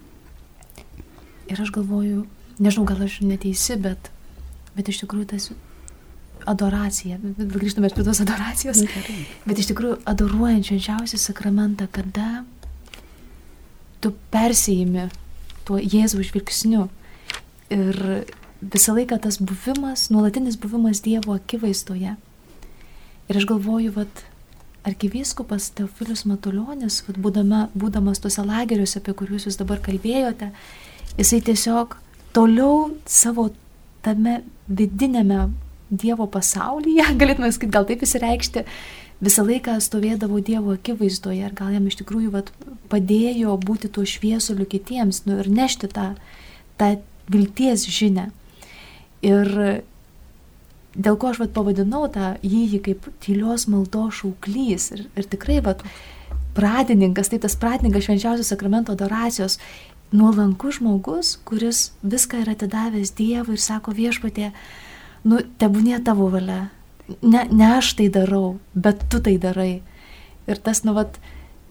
Ir 1.52 1.60
aš 1.60 1.72
galvoju, 1.76 2.26
nežinau, 2.60 2.86
gal 2.88 3.04
aš 3.06 3.20
neteisi, 3.24 3.76
bet, 3.80 4.12
bet 4.76 4.92
iš 4.92 5.04
tikrųjų 5.04 5.28
tas 5.34 5.52
adoracija, 6.50 7.20
grįžtame 7.22 7.92
prie 7.94 8.06
tos 8.06 8.22
adoracijos, 8.24 8.82
Gerai. 8.90 9.26
bet 9.46 9.60
iš 9.62 9.70
tikrųjų 9.72 10.00
adoruojant 10.10 10.68
švenčiausią 10.68 11.20
sakramentą, 11.22 11.88
kada 11.92 12.44
tu 14.02 14.14
persijimi 14.34 15.10
tuo 15.68 15.78
Jėzaus 15.78 16.32
žvilgsniu. 16.32 16.88
Ir 17.72 18.00
visą 18.62 18.96
laiką 18.96 19.18
tas 19.22 19.40
buvimas, 19.42 20.10
nuolatinis 20.14 20.58
buvimas 20.58 21.02
Dievo 21.02 21.34
akivaizdoje. 21.34 22.16
Ir 23.30 23.38
aš 23.38 23.48
galvoju, 23.50 23.94
vad, 23.96 24.24
arkivyskupas 24.84 25.70
Teofilius 25.78 26.26
Matuljonis, 26.26 27.02
vad, 27.08 27.20
būdama, 27.22 27.66
būdamas 27.78 28.22
tuose 28.22 28.46
lageriuose, 28.46 29.00
apie 29.02 29.14
kuriuos 29.18 29.48
jūs 29.48 29.60
dabar 29.60 29.82
kalbėjote, 29.84 30.52
jisai 31.18 31.42
tiesiog 31.46 31.98
toliau 32.36 32.90
savo 33.06 33.52
tame 34.06 34.42
vidinėme 34.70 35.52
Dievo 35.92 36.28
pasaulyje, 36.32 37.10
galėtume 37.22 37.52
sakyti, 37.52 37.74
gal 37.76 37.88
taip 37.90 38.04
įsireikšti, 38.06 38.66
visą 39.22 39.46
laiką 39.46 39.78
stovėdavo 39.84 40.42
Dievo 40.46 40.76
akivaizdoje 40.78 41.46
ir 41.46 41.56
gal 41.58 41.74
jam 41.76 41.90
iš 41.90 42.00
tikrųjų 42.02 42.34
vat, 42.34 42.54
padėjo 42.90 43.58
būti 43.62 43.92
tuo 43.92 44.06
šviesuliu 44.08 44.66
kitiems 44.70 45.26
nu, 45.28 45.38
ir 45.44 45.50
nešti 45.52 45.92
tą, 45.92 46.14
tą 46.80 46.96
vilties 47.32 47.86
žinę. 47.92 48.30
Ir 49.22 49.52
dėl 50.96 51.18
ko 51.20 51.32
aš 51.32 51.44
vat, 51.44 51.54
pavadinau 51.56 52.08
tą 52.12 52.34
jį 52.44 52.82
kaip 52.86 53.08
tylios 53.24 53.68
maldos 53.72 54.22
šauklys 54.22 54.90
ir, 54.96 55.06
ir 55.16 55.30
tikrai 55.30 55.60
vat, 55.64 55.84
pradininkas, 56.58 57.32
tai 57.32 57.40
tas 57.40 57.56
pradininkas 57.56 58.08
švenčiausios 58.08 58.52
sakramento 58.52 58.96
adoracijos, 58.96 59.60
nuolankus 60.12 60.82
žmogus, 60.82 61.38
kuris 61.48 61.92
viską 62.04 62.42
yra 62.44 62.56
atidavęs 62.58 63.14
Dievui 63.16 63.56
ir 63.56 63.64
sako 63.64 63.94
viešpatė, 63.96 64.52
nu, 65.24 65.40
tebūnė 65.62 66.02
tavo 66.04 66.28
valia, 66.34 66.66
ne, 67.22 67.46
ne 67.48 67.70
aš 67.78 67.94
tai 68.00 68.10
darau, 68.12 68.58
bet 68.76 69.06
tu 69.12 69.22
tai 69.24 69.38
darai. 69.40 69.82
Ir 70.50 70.60
tas, 70.60 70.84
nu, 70.84 70.96
vat, 70.98 71.16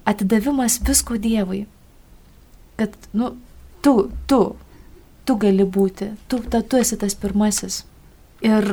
atidavimas 0.09 0.79
visko 0.87 1.19
Dievui. 1.21 1.67
Kad, 2.81 2.97
nu, 3.13 3.35
tu, 3.85 4.09
tu, 4.31 4.41
tu 5.25 5.37
gali 5.41 5.65
būti, 5.65 6.13
tu, 6.29 6.41
ta, 6.43 6.63
tu 6.63 6.81
esi 6.81 6.99
tas 7.01 7.17
pirmasis. 7.19 7.85
Ir, 8.41 8.65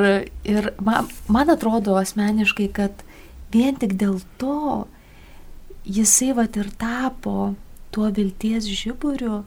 ir 0.48 0.70
man, 0.80 1.10
man 1.28 1.52
atrodo 1.52 1.98
asmeniškai, 2.00 2.70
kad 2.76 3.04
vien 3.52 3.76
tik 3.80 3.98
dėl 4.00 4.22
to 4.40 4.86
jisai 5.88 6.34
vat 6.36 6.56
ir 6.60 6.70
tapo 6.80 7.56
tuo 7.92 8.12
vilties 8.12 8.68
žiburiu 8.68 9.42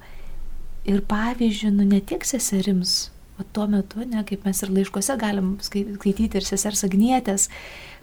ir 0.88 1.00
pavyzdžiui, 1.08 1.72
nu 1.76 1.86
ne 1.88 2.00
tik 2.00 2.24
seserims, 2.24 3.10
o 3.40 3.44
tuo 3.52 3.66
metu, 3.68 4.04
ne, 4.04 4.22
kaip 4.26 4.44
mes 4.48 4.62
ir 4.64 4.72
laiškose 4.72 5.16
galim 5.20 5.52
skaityti 5.64 6.40
ir 6.40 6.46
sesers 6.46 6.84
Agnietės, 6.88 7.48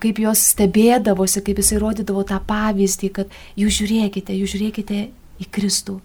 kaip 0.01 0.22
jos 0.22 0.44
stebėdavosi, 0.54 1.44
kaip 1.46 1.62
jisai 1.62 1.82
rodydavo 1.82 2.24
tą 2.27 2.39
pavyzdį, 2.50 3.10
kad 3.18 3.34
jūs 3.58 3.82
žiūrėkite, 3.82 4.38
jūs 4.38 4.54
žiūrėkite 4.56 5.01
į 5.42 5.50
Kristų. 5.54 6.00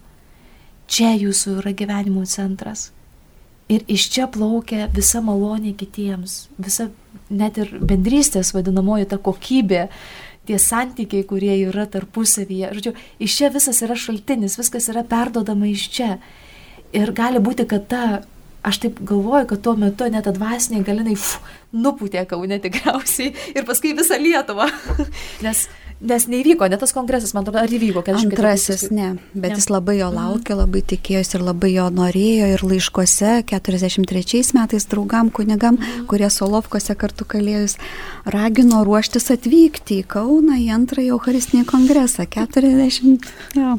Čia 0.87 1.13
jūsų 1.15 1.59
yra 1.61 1.73
gyvenimo 1.77 2.25
centras. 2.29 2.91
Ir 3.71 3.85
iš 3.87 4.09
čia 4.11 4.27
plaukia 4.27 4.89
visa 4.93 5.21
malonė 5.23 5.71
kitiems, 5.79 6.49
visa 6.59 6.89
net 7.31 7.57
ir 7.57 7.71
bendrystės 7.79 8.51
vadinamoji 8.53 9.07
ta 9.09 9.17
kokybė, 9.17 9.87
tie 10.47 10.59
santykiai, 10.59 11.23
kurie 11.27 11.53
yra 11.63 11.85
tarpusavyje. 11.89 12.73
Žodžiu, 12.75 12.93
iš 13.23 13.37
čia 13.39 13.49
visas 13.53 13.79
yra 13.85 13.95
šaltinis, 13.95 14.59
viskas 14.59 14.89
yra 14.91 15.05
perdodama 15.07 15.69
iš 15.71 15.87
čia. 15.95 16.17
Ir 16.93 17.13
gali 17.15 17.39
būti, 17.41 17.65
kad 17.69 17.87
ta 17.89 18.03
aš 18.63 18.79
taip 18.83 18.99
galvoju, 19.03 19.47
kad 19.47 19.63
tuo 19.63 19.75
metu 19.79 20.07
net 20.11 20.27
dvasiniai 20.35 20.83
galinai 20.87 21.15
ff, 21.15 21.39
nupūtė 21.75 22.23
kaune 22.29 22.59
tikriausiai 22.63 23.33
ir 23.55 23.65
paskui 23.67 23.95
visą 23.97 24.19
Lietuvą. 24.21 24.69
Nes 25.45 25.65
Nes 26.03 26.25
neįvyko, 26.27 26.67
net 26.67 26.81
tas 26.83 26.91
kongresas, 26.91 27.31
man 27.31 27.45
atrodo, 27.45 27.61
ar 27.63 27.71
įvyko, 27.71 28.01
kad 28.03 28.17
Antrasis, 28.19 28.89
ne, 28.91 29.13
bet 29.31 29.53
ne. 29.53 29.59
jis 29.61 29.69
labai 29.71 29.95
jo 30.01 30.09
mhm. 30.11 30.17
laukė, 30.19 30.57
labai 30.59 30.81
tikėjosi 30.91 31.37
ir 31.37 31.45
labai 31.47 31.69
jo 31.77 31.85
norėjo 31.95 32.49
ir 32.51 32.63
laiškose 32.67 33.31
43 33.47 34.43
metais 34.57 34.87
draugam 34.91 35.31
kunigam, 35.31 35.77
mhm. 35.79 36.03
kurie 36.11 36.27
Solovkose 36.33 36.97
kartu 36.99 37.27
kalėjus, 37.29 37.77
ragino 38.35 38.83
ruoštis 38.83 39.31
atvykti 39.37 40.01
į 40.01 40.09
Kauną 40.11 40.59
į 40.59 40.67
antrąjį 40.75 41.15
Eucharistinį 41.15 41.63
kongresą. 41.71 42.27
40. 42.35 43.31
Jo. 43.55 43.77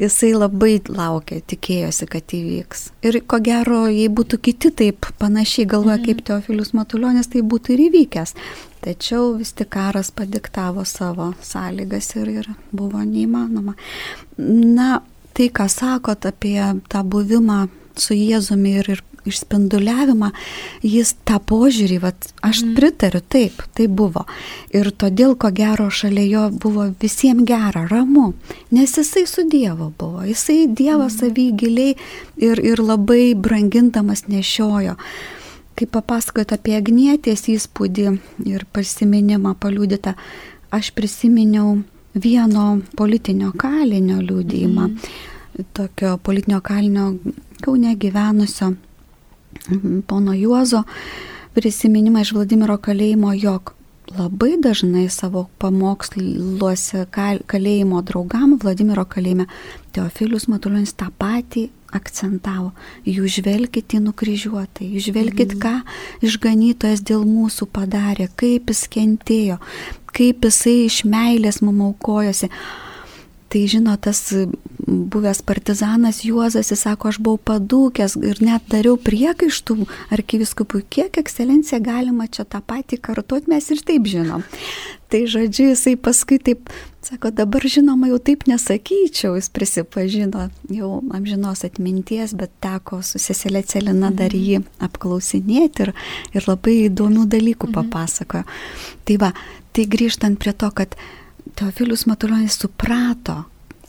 Jisai 0.00 0.32
labai 0.32 0.78
laukė, 0.88 1.42
tikėjosi, 1.52 2.08
kad 2.10 2.32
įvyks. 2.32 2.88
Ir 3.04 3.20
ko 3.28 3.42
gero, 3.44 3.84
jei 3.92 4.08
būtų 4.08 4.40
kiti 4.48 4.72
taip 4.72 5.12
panašiai 5.20 5.68
galvoja 5.68 6.00
mhm. 6.00 6.08
kaip 6.08 6.26
Teofilius 6.30 6.72
Matuljonis, 6.72 7.28
tai 7.28 7.44
būtų 7.44 7.76
ir 7.76 7.88
įvykęs. 7.90 8.38
Tačiau 8.82 9.36
vis 9.38 9.52
tik 9.54 9.68
karas 9.70 10.10
padiktavo 10.10 10.82
savo 10.84 11.32
sąlygas 11.42 12.16
ir, 12.18 12.30
ir 12.40 12.48
buvo 12.74 12.98
neįmanoma. 13.06 13.76
Na, 14.38 14.88
tai, 15.36 15.46
ką 15.54 15.68
sakot 15.70 16.26
apie 16.26 16.58
tą 16.90 17.04
buvimą 17.06 17.68
su 17.94 18.16
Jėzumi 18.16 18.72
ir, 18.80 18.88
ir 18.96 19.02
išspinduliavimą, 19.28 20.32
jis 20.82 21.12
tą 21.28 21.38
požiūrį, 21.46 21.98
vat, 22.02 22.26
aš 22.42 22.64
mm. 22.64 22.72
pritariu, 22.78 23.20
taip, 23.34 23.60
tai 23.76 23.86
buvo. 23.86 24.24
Ir 24.74 24.90
todėl, 24.98 25.36
ko 25.38 25.52
gero, 25.54 25.86
šalia 25.94 26.24
jo 26.26 26.46
buvo 26.64 26.88
visiems 27.02 27.46
gera, 27.46 27.84
ramu, 27.90 28.32
nes 28.74 28.96
jisai 28.98 29.22
su 29.30 29.46
Dievu 29.46 29.92
buvo, 29.98 30.24
jisai 30.26 30.64
Dievą 30.66 31.06
mm. 31.06 31.14
savy 31.14 31.46
giliai 31.54 31.94
ir, 32.42 32.64
ir 32.72 32.82
labai 32.82 33.36
brangindamas 33.38 34.26
nešiojo. 34.26 34.96
Uh, 34.98 35.31
kai 35.78 35.88
papasakojot 35.88 36.54
apie 36.56 36.76
Agnietės 36.78 37.46
įspūdį 37.52 38.06
ir 38.50 38.64
prisiminimą 38.72 39.54
paliūdytą, 39.62 40.14
aš 40.72 40.92
prisiminiau 40.96 41.80
vieno 42.14 42.66
politinio 42.96 43.52
kalinio 43.58 44.20
liūdėjimą, 44.20 44.88
mm. 44.88 45.68
tokio 45.76 46.16
politinio 46.22 46.60
kalinio 46.64 47.12
Kaune 47.62 47.94
gyvenusio 47.94 48.72
pono 50.10 50.34
Juozo 50.34 50.82
prisiminimą 51.54 52.24
iš 52.24 52.32
Vladimiro 52.34 52.74
kalėjimo, 52.82 53.30
jog 53.38 53.74
labai 54.18 54.56
dažnai 54.60 55.06
savo 55.12 55.46
pamoksluose 55.62 57.06
kalėjimo 57.12 58.02
draugam 58.02 58.56
Vladimiro 58.60 59.04
kalėjime 59.08 59.46
Teofilius 59.94 60.48
Matulionis 60.50 60.96
tą 60.98 61.12
patį 61.18 61.68
akcentavo, 61.96 62.72
jūs 63.06 63.38
žvelgit 63.38 63.96
į 63.96 64.02
nukryžiuotą, 64.06 64.86
jūs 64.86 65.08
žvelgit, 65.10 65.56
mhm. 65.56 65.62
ką 65.62 66.26
išganytojas 66.28 67.04
dėl 67.08 67.26
mūsų 67.28 67.68
padarė, 67.72 68.28
kaip 68.36 68.72
jis 68.72 68.86
kentėjo, 68.92 69.58
kaip 70.12 70.48
jisai 70.48 70.78
iš 70.86 71.02
meilės 71.08 71.62
mum 71.64 71.84
aukojosi. 71.90 72.50
Tai 73.52 73.66
žino, 73.68 73.92
tas 74.00 74.32
buvęs 74.86 75.42
partizanas 75.42 76.24
Juozas, 76.24 76.70
jis 76.70 76.80
sako, 76.86 77.10
aš 77.12 77.18
buvau 77.20 77.36
padūkęs 77.50 78.16
ir 78.24 78.40
net 78.40 78.64
dariau 78.72 78.96
priekaištų 78.96 79.76
arkiviskupui, 80.14 80.80
kiek 80.88 81.18
ekscelencija 81.20 81.82
galima 81.84 82.26
čia 82.32 82.46
tą 82.48 82.62
patį 82.64 82.98
kartuoti, 83.04 83.50
mes 83.52 83.68
ir 83.74 83.84
taip 83.84 84.08
žinom. 84.08 84.46
Tai 85.12 85.20
žodžiu, 85.28 85.68
jisai 85.74 85.98
paskui 86.00 86.40
taip, 86.40 86.72
sako, 87.04 87.28
dabar 87.36 87.68
žinoma 87.68 88.08
jau 88.08 88.18
taip 88.24 88.46
nesakyčiau, 88.48 89.36
jis 89.36 89.52
prisipažino 89.52 90.48
jau 90.72 90.92
amžinos 91.12 91.66
atminties, 91.68 92.32
bet 92.32 92.56
teko 92.64 93.02
su 93.04 93.20
seselė 93.20 93.66
Celina 93.68 94.08
dar 94.08 94.32
mhm. 94.32 94.48
jį 94.48 94.86
apklausinėti 94.88 95.90
ir, 95.90 95.96
ir 96.32 96.48
labai 96.48 96.78
įdomių 96.86 97.28
dalykų 97.36 97.68
mhm. 97.68 97.76
papasakojo. 97.82 98.48
Tai 99.04 99.20
va, 99.20 99.34
tai 99.76 99.84
grįžtant 99.92 100.40
prie 100.40 100.56
to, 100.56 100.72
kad 100.72 100.96
Teofilius 101.62 102.06
Matulionis 102.06 102.58
suprato 102.58 103.44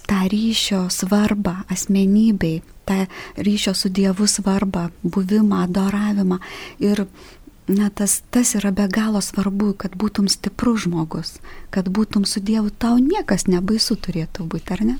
tą 0.05 0.27
ryšio 0.29 0.89
svarbą 0.89 1.55
asmenybei, 1.69 2.61
tą 2.85 3.05
ryšio 3.37 3.73
su 3.73 3.89
Dievu 3.89 4.27
svarbą, 4.27 4.89
buvimą, 5.03 5.63
adoravimą. 5.63 6.37
Ir 6.79 7.05
na, 7.67 7.89
tas, 7.89 8.21
tas 8.31 8.53
yra 8.55 8.71
be 8.71 8.85
galo 8.87 9.21
svarbu, 9.21 9.71
kad 9.73 9.95
būtum 9.97 10.29
stiprus 10.29 10.85
žmogus, 10.85 11.39
kad 11.73 11.89
būtum 11.89 12.27
su 12.29 12.43
Dievu, 12.45 12.69
tau 12.69 12.99
niekas 13.01 13.47
nebaisu 13.49 13.97
turėtų 13.97 14.45
būti, 14.53 14.77
ar 14.77 14.85
ne? 14.91 14.97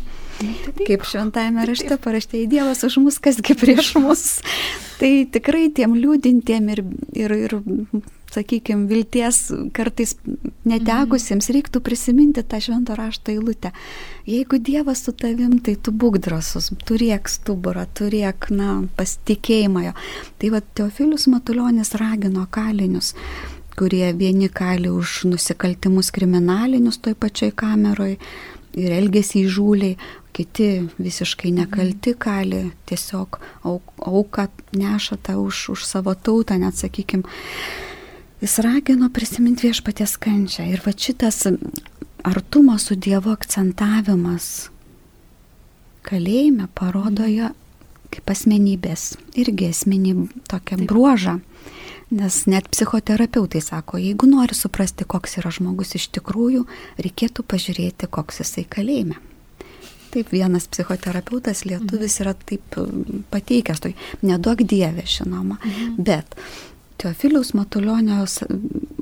Kaip 0.87 1.05
šventajame 1.05 1.67
rašte 1.69 1.99
paraštė 2.01 2.41
į 2.41 2.49
Dievas 2.55 2.81
už 2.87 2.97
mus, 3.05 3.21
kasgi 3.21 3.53
prieš 3.53 3.93
mus. 4.01 4.25
tai 4.99 5.29
tikrai 5.29 5.69
tiem 5.69 5.93
liūdintiem 5.93 6.73
ir, 6.73 6.85
ir, 7.13 7.37
ir 7.37 7.59
sakykime, 8.33 8.87
vilties 8.89 9.45
kartais 9.75 10.15
netekusiems 10.67 11.49
reiktų 11.53 11.81
prisiminti 11.85 12.43
tą 12.43 12.59
šventą 12.63 12.97
raštą 12.99 13.35
eilutę. 13.35 13.73
Jeigu 14.29 14.59
Dievas 14.59 15.03
su 15.05 15.13
tavim, 15.17 15.57
tai 15.63 15.75
tu 15.75 15.93
būk 15.93 16.19
drasus, 16.23 16.71
turėk 16.87 17.31
stuburą, 17.31 17.85
turėk, 17.97 18.49
na, 18.53 18.83
pasitikėjimą 18.97 19.87
jo. 19.89 19.97
Tai 20.41 20.53
va, 20.55 20.63
Teofilius 20.79 21.27
Matuljonis 21.31 21.95
ragino 21.99 22.47
kalinius 22.51 23.13
kurie 23.73 24.13
vieni 24.13 24.49
kali 24.53 24.89
už 24.89 25.23
nusikaltimus 25.25 26.11
kriminalinius 26.13 26.99
toj 27.01 27.15
pačioj 27.17 27.55
kameroj 27.57 28.17
ir 28.77 28.93
elgesi 28.93 29.43
įžūliai, 29.45 29.97
kiti 30.33 30.67
visiškai 30.97 31.51
nekalti 31.53 32.15
kali, 32.17 32.63
tiesiog 32.89 33.39
auką 33.63 34.47
neša 34.73 35.19
tą 35.21 35.37
už, 35.41 35.69
už 35.75 35.85
savo 35.85 36.15
tautą, 36.15 36.57
net 36.57 36.77
sakykime. 36.77 37.25
Jis 38.43 38.57
ragino 38.59 39.07
prisiminti 39.07 39.69
viešpatės 39.69 40.17
kančią. 40.19 40.65
Ir 40.67 40.81
va 40.83 40.91
šitas 40.91 41.45
artumo 42.27 42.73
su 42.75 42.97
Dievu 42.99 43.31
akcentavimas 43.31 44.67
kalėjime 46.03 46.67
parodo 46.75 47.23
jo 47.31 47.53
kaip 48.11 48.33
asmenybės, 48.33 49.13
irgi 49.39 49.69
esminį 49.71 50.11
tokią 50.51 50.81
bruožą. 50.89 51.37
Nes 52.13 52.41
net 52.51 52.67
psichoterapeutai 52.69 53.61
sako, 53.63 54.01
jeigu 54.03 54.27
nori 54.29 54.59
suprasti, 54.59 55.07
koks 55.07 55.39
yra 55.39 55.53
žmogus 55.53 55.95
iš 55.97 56.09
tikrųjų, 56.19 56.65
reikėtų 56.99 57.47
pažiūrėti, 57.47 58.11
koks 58.11 58.43
jisai 58.43 58.65
kalėjime. 58.69 59.15
Taip, 60.13 60.35
vienas 60.35 60.67
psichoterapeutas 60.69 61.63
lietuvis 61.65 62.19
yra 62.21 62.35
taip 62.37 62.75
pateikęs, 63.33 63.81
tai 63.81 63.95
nedaug 64.21 64.61
dievė, 64.61 65.07
žinoma, 65.09 65.57
mhm. 65.63 65.95
bet 66.11 66.37
Teofilius 67.01 67.53
Matulionios 67.57 68.39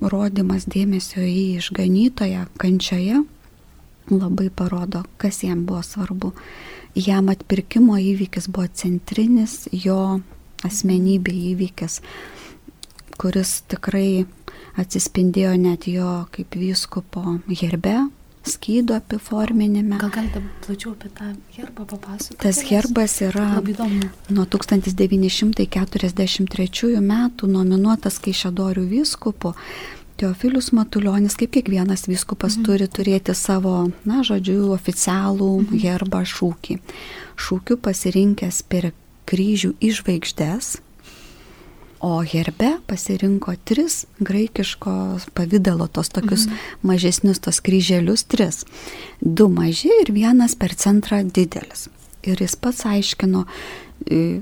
rodimas 0.02 0.66
dėmesio 0.70 1.22
į 1.22 1.60
išganytoją 1.60 2.48
kančioje 2.62 3.22
labai 4.12 4.50
parodo, 4.50 5.04
kas 5.22 5.44
jam 5.44 5.66
buvo 5.66 5.82
svarbu. 5.86 6.32
Jam 6.96 7.30
atpirkimo 7.32 7.98
įvykis 8.02 8.50
buvo 8.52 8.68
centrinis 8.76 9.68
jo 9.72 10.20
asmenybė 10.68 11.36
įvykis, 11.54 12.02
kuris 13.22 13.54
tikrai 13.72 14.26
atsispindėjo 14.82 15.54
net 15.62 15.88
jo 15.88 16.26
kaip 16.34 16.58
vyskupo 16.58 17.38
herbe, 17.62 17.96
skydo 18.48 18.96
apiforminime. 18.96 19.98
Gal 20.02 20.10
galite 20.10 20.42
plačiau 20.66 20.92
apie 20.96 21.10
tą 21.10 21.36
herbą 21.58 21.86
papasakoti? 21.86 22.42
Tas 22.42 22.62
herbas 22.66 23.22
yra 23.22 23.62
nuo 24.30 24.46
1943 24.46 27.02
metų 27.14 27.48
nominuotas 27.48 28.20
Kaišėdorių 28.24 28.84
vyskupu. 28.90 29.54
Teofilius 30.22 30.68
Matuljonis, 30.78 31.34
kaip 31.40 31.52
kiekvienas 31.56 32.02
vyskupas, 32.10 32.54
mhm. 32.58 32.64
turi 32.66 32.88
turėti 32.88 33.34
savo, 33.38 33.92
na, 34.06 34.18
žodžiu, 34.28 34.74
oficialų 34.76 35.52
mhm. 35.64 35.78
herbą 35.82 36.22
šūkį. 36.30 36.74
Šūkiu 37.42 37.76
pasirinkęs 37.82 38.58
per 38.70 38.84
kryžių 39.30 39.72
išvaigždės, 39.82 40.66
O 42.02 42.24
herbe 42.26 42.80
pasirinko 42.90 43.54
tris 43.66 44.06
graikiškos 44.26 45.28
pavydalo, 45.38 45.86
tos 45.88 46.10
tokius 46.10 46.48
mhm. 46.48 46.56
mažesnius, 46.82 47.40
tos 47.46 47.62
kryželius, 47.62 48.24
tris. 48.26 48.64
Du 49.22 49.50
maži 49.54 49.92
ir 50.02 50.10
vienas 50.14 50.56
per 50.58 50.74
centrą 50.74 51.22
didelis. 51.22 51.90
Ir 52.26 52.42
jis 52.42 52.56
pats 52.58 52.86
aiškino, 52.90 53.44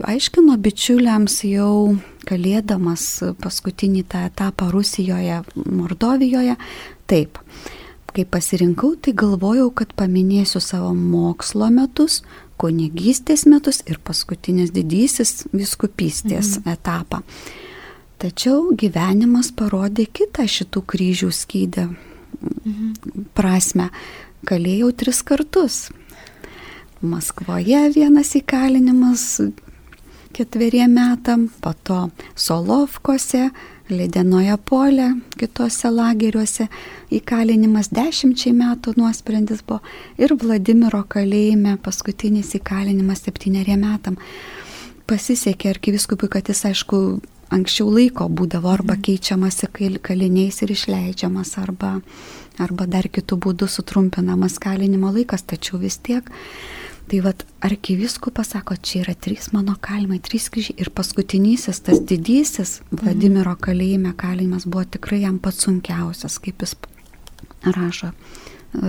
aiškino 0.08 0.56
bičiuliams 0.60 1.42
jau 1.48 1.98
kalėdamas 2.28 3.06
paskutinį 3.44 4.06
tą 4.08 4.26
etapą 4.28 4.72
Rusijoje, 4.72 5.42
Mordovijoje, 5.56 6.56
taip. 7.12 7.40
Kai 8.10 8.26
pasirinkau, 8.26 8.96
tai 8.98 9.14
galvojau, 9.14 9.68
kad 9.76 9.92
paminėsiu 10.00 10.64
savo 10.64 10.96
mokslo 10.98 11.68
metus, 11.72 12.24
kunigystės 12.60 13.46
metus 13.50 13.82
ir 13.88 14.00
paskutinis 14.04 14.74
didysis 14.76 15.46
viskupystės 15.54 16.58
mhm. 16.60 16.76
etapą. 16.76 17.24
Tačiau 18.20 18.74
gyvenimas 18.76 19.54
parodė 19.56 20.10
kitą 20.12 20.44
šitų 20.44 20.84
kryžių 20.92 21.32
skydę 21.36 21.88
mhm. 21.88 23.24
prasme. 23.38 23.90
Kalėjau 24.48 24.92
tris 24.96 25.20
kartus. 25.28 25.80
Maskvoje 27.00 27.80
vienas 27.96 28.34
įkalinimas 28.40 29.24
ketveriem 30.40 30.94
metam, 30.96 31.50
po 31.62 31.74
to 31.84 32.08
Solovkose, 32.36 33.50
Ledenoje 33.90 34.54
polė, 34.70 35.08
kitose 35.34 35.90
lageriuose 35.90 36.68
įkalinimas 37.18 37.90
dešimčiai 37.90 38.54
metų 38.54 38.94
nuosprendis 39.00 39.64
buvo 39.66 39.80
ir 40.22 40.36
Vladimiro 40.38 41.02
kalėjime 41.10 41.74
paskutinis 41.82 42.54
įkalinimas 42.60 43.26
septyneriem 43.26 43.82
metam. 43.82 44.20
Pasisekė 45.10 45.74
arkiviskupui, 45.74 46.30
kad 46.30 46.54
jis 46.54 46.62
aišku 46.70 47.00
anksčiau 47.50 47.90
laiko 47.90 48.30
būdavo 48.30 48.70
arba 48.70 48.94
mhm. 48.94 49.08
keičiamasi 49.10 49.72
kaliniais 50.06 50.62
ir 50.62 50.76
išleidžiamas 50.78 51.58
arba, 51.60 51.96
arba 52.62 52.86
dar 52.86 53.10
kitų 53.10 53.42
būdų 53.48 53.68
sutrumpinamas 53.74 54.62
kalinimo 54.62 55.10
laikas, 55.18 55.44
tačiau 55.50 55.82
vis 55.82 55.98
tiek 55.98 56.30
Tai 57.10 57.22
vad 57.26 57.44
arkiviskupas 57.66 58.52
sako, 58.54 58.76
čia 58.76 59.00
yra 59.02 59.16
trys 59.18 59.48
mano 59.52 59.74
kalimai, 59.82 60.20
trys 60.22 60.46
kryžiai. 60.54 60.76
Ir 60.84 60.92
paskutinysis, 60.94 61.80
tas 61.82 62.04
didysis 62.06 62.76
Vladimiro 62.92 63.56
kalėjime 63.58 64.12
kalimas 64.20 64.68
buvo 64.70 64.84
tikrai 64.86 65.24
jam 65.24 65.40
pats 65.42 65.66
sunkiausias, 65.66 66.38
kaip 66.44 66.62
jis 66.62 66.76
rašo, 67.66 68.12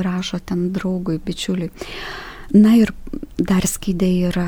rašo 0.05 0.43
ten 0.45 0.69
draugui, 0.75 1.17
bičiuliui. 1.25 1.71
Na 2.61 2.75
ir 2.77 2.93
dar 3.39 3.65
skydė 3.65 4.13
yra 4.29 4.47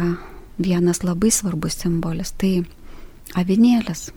vienas 0.60 1.00
labai 1.00 1.32
svarbus 1.32 1.80
simbolis, 1.80 2.36
tai 2.36 2.66
avinėlis 3.40 4.10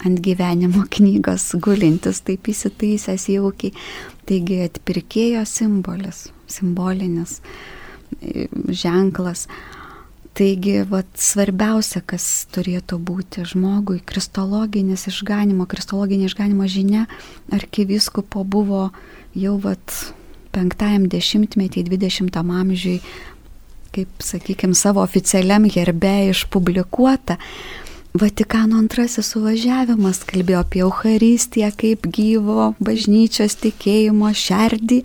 ant 0.00 0.24
gyvenimo 0.24 0.88
knygos 0.96 1.50
gulintis, 1.60 2.24
taip 2.24 2.48
įsitaisęs 2.48 3.28
jaukiai. 3.36 3.76
Taigi 4.24 4.62
atpirkėjo 4.64 5.44
simbolis, 5.44 6.30
simbolinis 6.48 7.42
ženklas. 8.68 9.46
Taigi, 10.34 10.80
vat, 10.90 11.06
svarbiausia, 11.14 12.00
kas 12.02 12.24
turėtų 12.50 12.98
būti 12.98 13.44
žmogui, 13.46 14.00
kristologinis 14.02 15.06
išganimo, 15.06 15.62
kristologinė 15.70 16.26
išganimo 16.26 16.66
žinia 16.66 17.04
arkiviskupo 17.54 18.42
buvo 18.42 18.88
jau 19.38 19.54
vat, 19.62 19.94
penktajam 20.54 21.06
dešimtmetį, 21.10 21.84
dvidešimtam 21.86 22.50
amžiui, 22.50 22.98
kaip, 23.94 24.10
sakykime, 24.18 24.74
savo 24.74 25.04
oficialiam 25.06 25.68
herbe 25.70 26.16
išpublikuota. 26.32 27.38
Vatikano 28.14 28.78
antrasis 28.78 29.30
suvažiavimas 29.30 30.20
kalbėjo 30.26 30.60
apie 30.62 30.82
Eucharistiją 30.82 31.70
kaip 31.78 32.10
gyvo 32.14 32.72
bažnyčios 32.82 33.54
tikėjimo 33.62 34.30
šerdį 34.38 35.00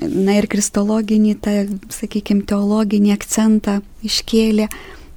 na 0.00 0.38
ir 0.38 0.48
kristologinį, 0.50 1.36
tą, 1.42 1.54
sakykime, 1.92 2.46
teologinį 2.48 3.12
akcentą 3.14 3.80
iškėlė. 4.06 4.68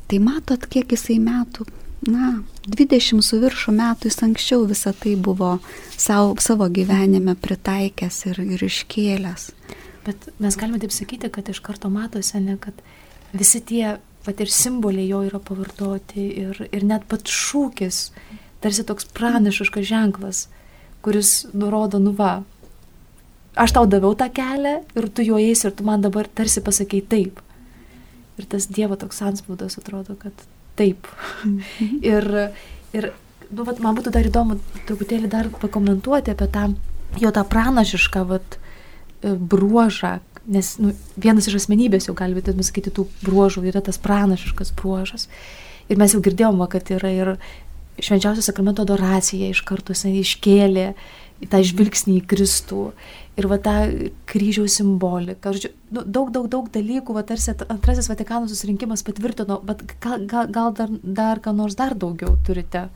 Tai 0.05 0.21
matot, 0.21 0.67
kiek 0.69 0.91
jisai 0.93 1.17
metų, 1.23 1.65
na, 2.11 2.43
20 2.69 3.23
su 3.25 3.39
viršų 3.41 3.73
metų 3.75 4.09
jis 4.09 4.19
anksčiau 4.25 4.65
visą 4.69 4.93
tai 4.97 5.15
buvo 5.17 5.55
savo, 5.97 6.35
savo 6.41 6.67
gyvenime 6.69 7.35
pritaikęs 7.41 8.19
ir, 8.29 8.41
ir 8.45 8.65
iškėlęs. 8.67 9.49
Bet 10.05 10.29
mes 10.41 10.57
galime 10.59 10.81
taip 10.81 10.93
sakyti, 10.93 11.31
kad 11.33 11.49
iš 11.49 11.61
karto 11.65 11.89
matosi, 11.89 12.37
ne, 12.43 12.59
kad 12.61 12.77
visi 13.33 13.61
tie 13.65 13.97
pat 14.25 14.41
ir 14.41 14.51
simboliai 14.53 15.07
jo 15.09 15.21
yra 15.25 15.39
pavartoti 15.41 16.25
ir, 16.43 16.59
ir 16.69 16.85
net 16.85 17.05
pat 17.09 17.29
šūkis, 17.29 18.09
tarsi 18.61 18.85
toks 18.85 19.09
pranašiškas 19.17 19.85
ženklas, 19.85 20.45
kuris 21.05 21.45
nurodo, 21.53 22.01
nu 22.01 22.13
va, 22.17 22.39
aš 23.55 23.75
tau 23.75 23.85
daviau 23.89 24.15
tą 24.17 24.29
kelią 24.33 24.77
ir 24.95 25.09
tu 25.09 25.25
juo 25.25 25.39
eisi 25.41 25.67
ir 25.67 25.75
tu 25.75 25.85
man 25.87 26.03
dabar 26.03 26.27
tarsi 26.27 26.63
pasakai 26.63 27.01
taip. 27.01 27.41
Ir 28.35 28.49
tas 28.51 28.67
Dievo 28.67 28.97
toks 28.99 29.21
anspaudas 29.23 29.77
atrodo, 29.79 30.17
kad 30.19 30.33
taip. 30.75 31.07
Mhm. 31.45 32.01
ir, 32.13 32.27
ir 32.93 33.13
nu, 33.51 33.63
vat, 33.63 33.79
man 33.79 33.95
būtų 33.95 34.11
dar 34.11 34.27
įdomu 34.27 34.59
truputėlį 34.89 35.31
dar 35.31 35.49
pakomentuoti 35.61 36.35
apie 36.35 36.49
tą 36.51 36.69
jo 37.19 37.31
tą 37.31 37.43
pranašišką 37.47 38.23
vat, 38.27 38.57
e, 39.23 39.35
bruožą, 39.35 40.19
nes 40.47 40.75
nu, 40.81 40.93
vienas 41.17 41.47
iš 41.49 41.61
asmenybės 41.61 42.09
jau 42.09 42.15
galite 42.17 42.53
sakyti 42.63 42.93
tų 42.93 43.07
bruožų 43.23 43.65
yra 43.71 43.81
tas 43.81 43.97
pranašiškas 44.01 44.73
bruožas. 44.77 45.29
Ir 45.89 45.97
mes 46.01 46.13
jau 46.13 46.21
girdėjom, 46.21 46.61
kad 46.69 46.89
yra 46.91 47.11
ir 47.13 47.35
švenčiausio 48.01 48.43
sakramento 48.43 48.83
adoracija 48.83 49.49
iš 49.49 49.61
karto 49.65 49.93
iškėlė 49.93 50.93
tą 51.49 51.61
žvilgsnį 51.63 52.19
į 52.19 52.25
Kristų 52.27 52.89
ir 53.35 53.47
va 53.51 53.57
tą 53.59 53.75
kryžiaus 54.29 54.77
simboliką. 54.79 55.53
Žodžiu, 55.55 55.71
nu, 55.95 56.03
daug, 56.05 56.31
daug, 56.35 56.47
daug 56.51 56.69
dalykų, 56.71 57.15
va 57.15 57.25
tarsi 57.27 57.53
antrasis 57.67 58.09
Vatikano 58.11 58.47
susirinkimas 58.51 59.03
patvirtino, 59.07 59.59
bet 59.67 59.83
gal, 60.03 60.23
gal, 60.29 60.49
gal 60.51 60.73
dar, 60.77 60.93
dar 61.03 61.43
ką 61.43 61.55
nors 61.55 61.75
dar 61.79 61.97
daugiau 61.99 62.37
turite, 62.47 62.87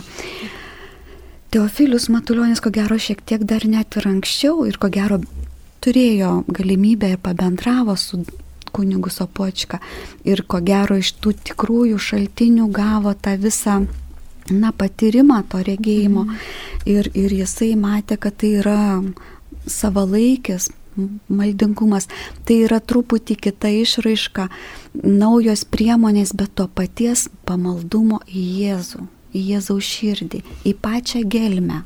Teofilius 1.56 2.10
Matuljonis, 2.12 2.60
ko 2.60 2.68
gero, 2.68 2.98
šiek 3.00 3.22
tiek 3.24 3.44
dar 3.48 3.64
net 3.64 3.96
ir 3.96 4.04
anksčiau 4.10 4.66
ir 4.68 4.76
ko 4.76 4.90
gero 4.92 5.16
turėjo 5.80 6.42
galimybę 6.52 7.08
ir 7.14 7.22
pabendravo 7.24 7.94
su 7.96 8.18
kunigu 8.76 9.08
Sopočka. 9.08 9.78
Ir 10.28 10.42
ko 10.44 10.60
gero 10.60 10.98
iš 11.00 11.14
tų 11.16 11.32
tikrųjų 11.48 12.02
šaltinių 12.08 12.68
gavo 12.76 13.14
tą 13.16 13.38
visą 13.40 13.78
na, 14.52 14.74
patyrimą 14.82 15.40
to 15.48 15.62
regėjimo. 15.70 16.26
Mm. 16.26 16.44
ir, 16.98 17.10
ir 17.24 17.38
jisai 17.38 17.72
matė, 17.72 18.20
kad 18.20 18.36
tai 18.36 18.52
yra 18.60 18.76
savalaikis 19.64 20.68
maldingumas, 21.32 22.12
tai 22.44 22.66
yra 22.68 22.84
truputį 22.84 23.40
kita 23.48 23.72
išraiška, 23.80 24.50
naujos 24.92 25.64
priemonės, 25.64 26.36
bet 26.36 26.52
to 26.52 26.68
paties 26.68 27.30
pamaldumo 27.48 28.20
į 28.28 28.48
Jėzų 28.60 29.08
į 29.36 29.42
Jėzaus 29.52 29.84
širdį, 29.84 30.42
į 30.66 30.72
pačią 30.82 31.22
gelmę. 31.28 31.84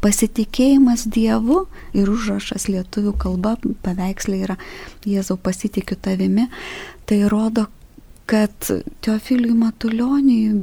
Pasitikėjimas 0.00 1.04
Dievu 1.12 1.66
ir 1.92 2.08
užrašas 2.08 2.70
lietuvių 2.72 3.12
kalba, 3.20 3.56
paveikslė 3.84 4.38
yra 4.46 4.56
Jėzau 5.04 5.36
pasitikiu 5.36 5.98
tavimi, 6.00 6.46
tai 7.04 7.20
rodo, 7.28 7.66
kad 8.30 8.54
Teofiliui 9.04 9.52
Matulioniui, 9.58 10.62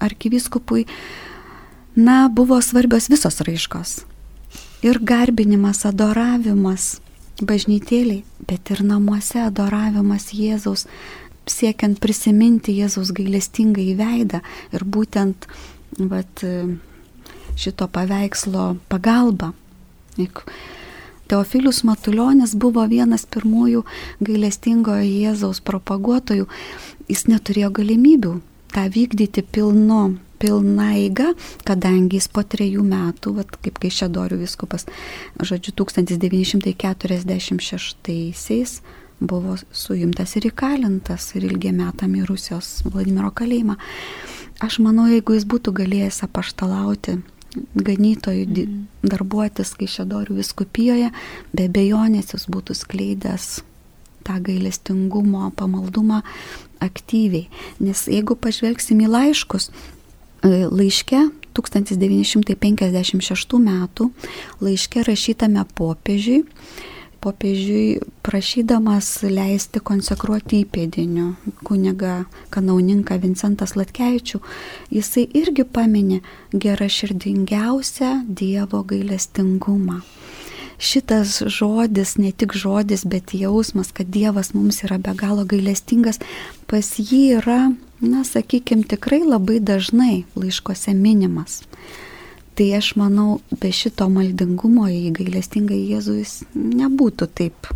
arkiviskupui, 0.00 0.86
na, 1.96 2.30
buvo 2.32 2.60
svarbios 2.64 3.10
visos 3.12 3.40
raiškos. 3.44 3.98
Ir 4.86 5.00
garbinimas, 5.04 5.84
adoravimas 5.84 7.00
bažnytėliai, 7.44 8.22
bet 8.48 8.70
ir 8.72 8.80
namuose 8.86 9.42
adoravimas 9.44 10.30
Jėzaus, 10.36 10.86
siekiant 11.50 11.98
prisiminti 12.00 12.76
Jėzaus 12.78 13.12
gailestingą 13.16 13.82
įveidą 13.92 14.40
ir 14.76 14.84
būtent 14.84 15.48
vat, 15.98 16.44
šito 17.56 17.88
paveikslo 17.88 18.76
pagalba. 18.88 19.52
Teofilius 21.30 21.84
Matuljonis 21.86 22.56
buvo 22.58 22.82
vienas 22.90 23.22
pirmųjų 23.30 23.84
gailestingojo 24.26 25.06
Jėzaus 25.06 25.60
propaguotojų. 25.62 26.48
Jis 27.10 27.26
neturėjo 27.30 27.70
galimybių 27.78 28.32
tą 28.74 28.84
vykdyti 28.90 29.42
pilnu, 29.42 30.18
pilna 30.42 30.88
eiga, 30.98 31.28
kadangi 31.68 32.16
jis 32.18 32.28
po 32.32 32.42
trejų 32.42 32.82
metų, 32.86 33.34
vat, 33.38 33.48
kaip 33.62 33.78
Kaišėdorių 33.82 34.36
viskupas, 34.42 34.82
žodžiu, 35.38 35.72
1946 35.84 38.82
buvo 39.20 39.56
suimtas 39.72 40.36
ir 40.36 40.48
įkalintas 40.50 41.34
ir 41.36 41.42
ilgie 41.50 41.72
metami 41.76 42.24
Rusijos 42.26 42.80
Vladimiro 42.88 43.30
kalėjimą. 43.36 43.76
Aš 44.60 44.78
manau, 44.84 45.06
jeigu 45.08 45.32
jis 45.36 45.46
būtų 45.48 45.72
galėjęs 45.76 46.22
apaštalauti 46.26 47.12
ganytojų 47.74 48.46
mm. 48.46 48.86
darbuotis 49.02 49.74
Kaišėdorių 49.78 50.34
viskupijoje, 50.38 51.10
be 51.56 51.68
bejonės 51.72 52.34
jis 52.34 52.44
būtų 52.52 52.72
skleidęs 52.78 53.44
tą 54.26 54.34
gailestingumo, 54.44 55.50
pamaldumą 55.56 56.22
aktyviai. 56.80 57.48
Nes 57.80 58.08
jeigu 58.08 58.36
pažvelgsim 58.36 59.00
į 59.04 59.08
laiškus, 59.10 59.70
e, 60.44 60.66
laiške 60.68 61.20
1956 61.56 63.58
metų 63.64 64.10
laiške 64.62 65.02
rašytame 65.08 65.64
popiežiui 65.74 66.44
popiežiui 67.20 68.00
prašydamas 68.24 69.08
leisti 69.28 69.80
konsekruoti 69.84 70.62
įpėdinių 70.64 71.26
kuniga 71.66 72.24
kanauninką 72.54 73.18
Vincentas 73.22 73.76
Latkevičių, 73.76 74.40
jisai 74.94 75.26
irgi 75.42 75.66
paminė 75.68 76.20
geraširdingiausią 76.52 78.14
Dievo 78.26 78.82
gailestingumą. 78.88 80.00
Šitas 80.80 81.42
žodis, 81.44 82.14
ne 82.16 82.32
tik 82.32 82.54
žodis, 82.56 83.04
bet 83.04 83.34
jausmas, 83.36 83.92
kad 83.92 84.08
Dievas 84.08 84.54
mums 84.56 84.80
yra 84.86 84.96
be 84.96 85.12
galo 85.12 85.44
gailestingas, 85.44 86.16
pas 86.70 86.86
jį 86.96 87.20
yra, 87.36 87.60
na, 88.00 88.24
sakykime, 88.24 88.88
tikrai 88.88 89.20
labai 89.20 89.58
dažnai 89.60 90.22
laiškose 90.40 90.96
minimas. 90.96 91.60
Tai 92.58 92.66
aš 92.76 92.94
manau, 93.00 93.38
be 93.60 93.70
šito 93.72 94.08
maldingumo 94.12 94.88
į 94.90 95.14
gailestingą 95.16 95.76
Jėzų 95.76 96.16
jis 96.18 96.34
nebūtų 96.54 97.30
taip 97.38 97.70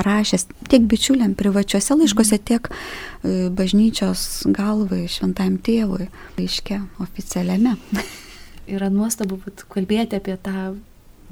rašęs 0.00 0.46
tiek 0.70 0.86
bičiuliam 0.88 1.34
privačiuose 1.34 1.96
laiškose, 1.98 2.38
mhm. 2.38 2.44
tiek 2.46 2.70
e, 2.70 3.48
bažnyčios 3.50 4.46
galvai, 4.54 5.04
šventajam 5.10 5.58
tėvui, 5.58 6.08
laiške 6.38 6.80
oficialiame. 7.02 7.76
Yra 8.74 8.90
nuostabu 8.92 9.40
kalbėti 9.72 10.18
apie 10.20 10.36
tą 10.38 10.74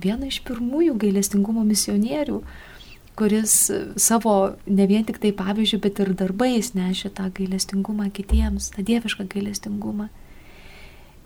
vieną 0.02 0.30
iš 0.30 0.40
pirmųjų 0.46 0.96
gailestingumo 0.98 1.62
misionierių, 1.66 2.40
kuris 3.18 3.54
savo 3.98 4.34
ne 4.66 4.86
vien 4.90 5.06
tik 5.06 5.18
tai 5.22 5.32
pavyzdžių, 5.34 5.80
bet 5.82 6.02
ir 6.02 6.14
darbais 6.18 6.72
nešė 6.74 7.10
tą 7.18 7.26
gailestingumą 7.34 8.10
kitiems, 8.14 8.72
tą 8.74 8.84
dievišką 8.86 9.26
gailestingumą. 9.32 10.08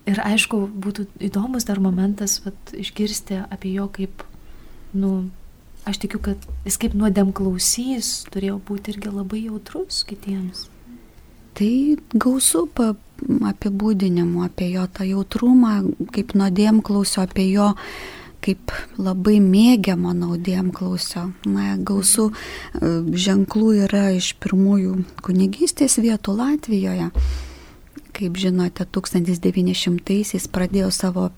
Ir 0.09 0.19
aišku, 0.19 0.65
būtų 0.83 1.07
įdomus 1.23 1.63
dar 1.67 1.79
momentas 1.79 2.41
vat, 2.43 2.57
išgirsti 2.75 3.39
apie 3.47 3.71
jo 3.77 3.87
kaip, 3.93 4.25
nu, 4.91 5.29
aš 5.87 6.01
tikiu, 6.03 6.19
kad 6.23 6.47
jis 6.67 6.77
kaip 6.81 6.97
nuodėm 6.97 7.31
klausys 7.35 8.25
turėjo 8.33 8.59
būti 8.67 8.95
irgi 8.95 9.13
labai 9.13 9.45
jautrus 9.45 10.01
kitiems. 10.07 10.67
Tai 11.53 11.71
gausu 12.17 12.65
apibūdinimu 13.47 14.43
apie 14.43 14.73
jo 14.73 14.83
tą 14.91 15.07
jautrumą, 15.07 15.77
kaip 16.11 16.33
nuodėm 16.35 16.81
klausio, 16.83 17.23
apie 17.23 17.47
jo 17.53 17.69
kaip 18.43 18.73
labai 18.99 19.37
mėgiamo 19.39 20.11
naudėm 20.17 20.73
klausio. 20.75 21.29
Na, 21.47 21.77
gausų 21.77 22.27
e, 22.33 22.91
ženklų 23.25 23.69
yra 23.85 24.09
iš 24.17 24.33
pirmųjų 24.43 24.97
kunigystės 25.23 25.95
vietų 26.03 26.35
Latvijoje 26.41 27.11
kaip 28.13 28.37
žinote, 28.37 28.85
1900-aisiais 28.85 30.45
pradėjo 30.53 30.91
savo 30.93 31.29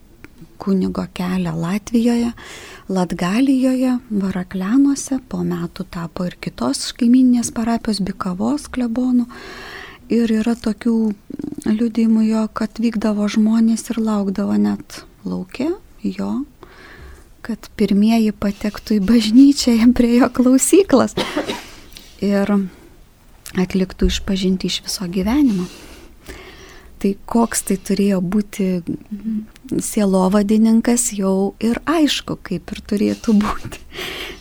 kunigo 0.57 1.05
kelią 1.13 1.55
Latvijoje, 1.55 2.31
Latgalijoje, 2.89 3.97
Varaklenuose, 4.11 5.19
po 5.29 5.43
metų 5.43 5.87
tapo 5.91 6.27
ir 6.27 6.37
kitos 6.41 6.91
kaiminės 6.97 7.51
parapijos 7.55 8.01
Bikavos 8.05 8.69
klebonų. 8.71 9.27
Ir 10.13 10.29
yra 10.29 10.53
tokių 10.53 10.95
liudymų 11.65 12.27
jo, 12.27 12.43
kad 12.53 12.77
vykdavo 12.77 13.25
žmonės 13.31 13.89
ir 13.89 14.03
laukdavo 14.05 14.57
net 14.61 15.01
laukia 15.25 15.71
jo, 16.05 16.43
kad 17.45 17.71
pirmieji 17.77 18.35
patektų 18.37 18.99
į 18.99 19.05
bažnyčią 19.09 19.79
jam 19.79 19.95
prie 19.97 20.19
jo 20.19 20.29
klausyklas 20.29 21.17
ir 22.21 22.53
atliktų 23.57 24.11
išpažinti 24.13 24.69
iš 24.69 24.83
viso 24.85 25.09
gyvenimo. 25.09 25.65
Tai 27.05 27.13
koks 27.29 27.61
tai 27.67 27.75
turėjo 27.85 28.17
būti 28.33 28.65
sielovadininkas 29.69 31.11
jau 31.13 31.53
ir 31.61 31.77
aišku, 31.85 32.39
kaip 32.41 32.71
ir 32.73 32.79
turėtų 32.89 33.35
būti. 33.43 33.81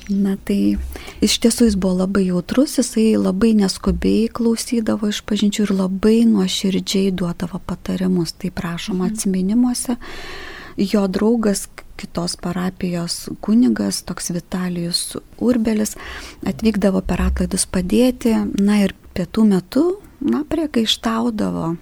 Na 0.08 0.38
tai 0.40 0.76
iš 1.24 1.34
tiesų 1.44 1.68
jis 1.68 1.76
buvo 1.80 1.98
labai 1.98 2.22
jautrus, 2.30 2.78
jisai 2.80 3.18
labai 3.20 3.52
neskubiai 3.58 4.30
klausydavo 4.32 5.10
iš 5.12 5.20
pažinčių 5.28 5.66
ir 5.66 5.74
labai 5.76 6.16
nuoširdžiai 6.30 7.12
duodavo 7.12 7.60
patarimus. 7.68 8.32
Tai 8.32 8.52
prašoma 8.56 9.10
mhm. 9.10 9.12
atminimuose. 9.12 9.98
Jo 10.80 11.04
draugas, 11.06 11.66
kitos 12.00 12.38
parapijos 12.40 13.28
kunigas, 13.44 14.00
toks 14.08 14.32
Vitalijus 14.34 15.18
Urbelis, 15.36 15.94
atvykdavo 16.48 17.04
per 17.04 17.28
atlaidus 17.28 17.68
padėti, 17.68 18.34
na 18.56 18.80
ir 18.86 18.96
pietų 19.14 19.46
metu 19.52 19.84
na, 20.24 20.44
priekaištaudavo, 20.48 21.74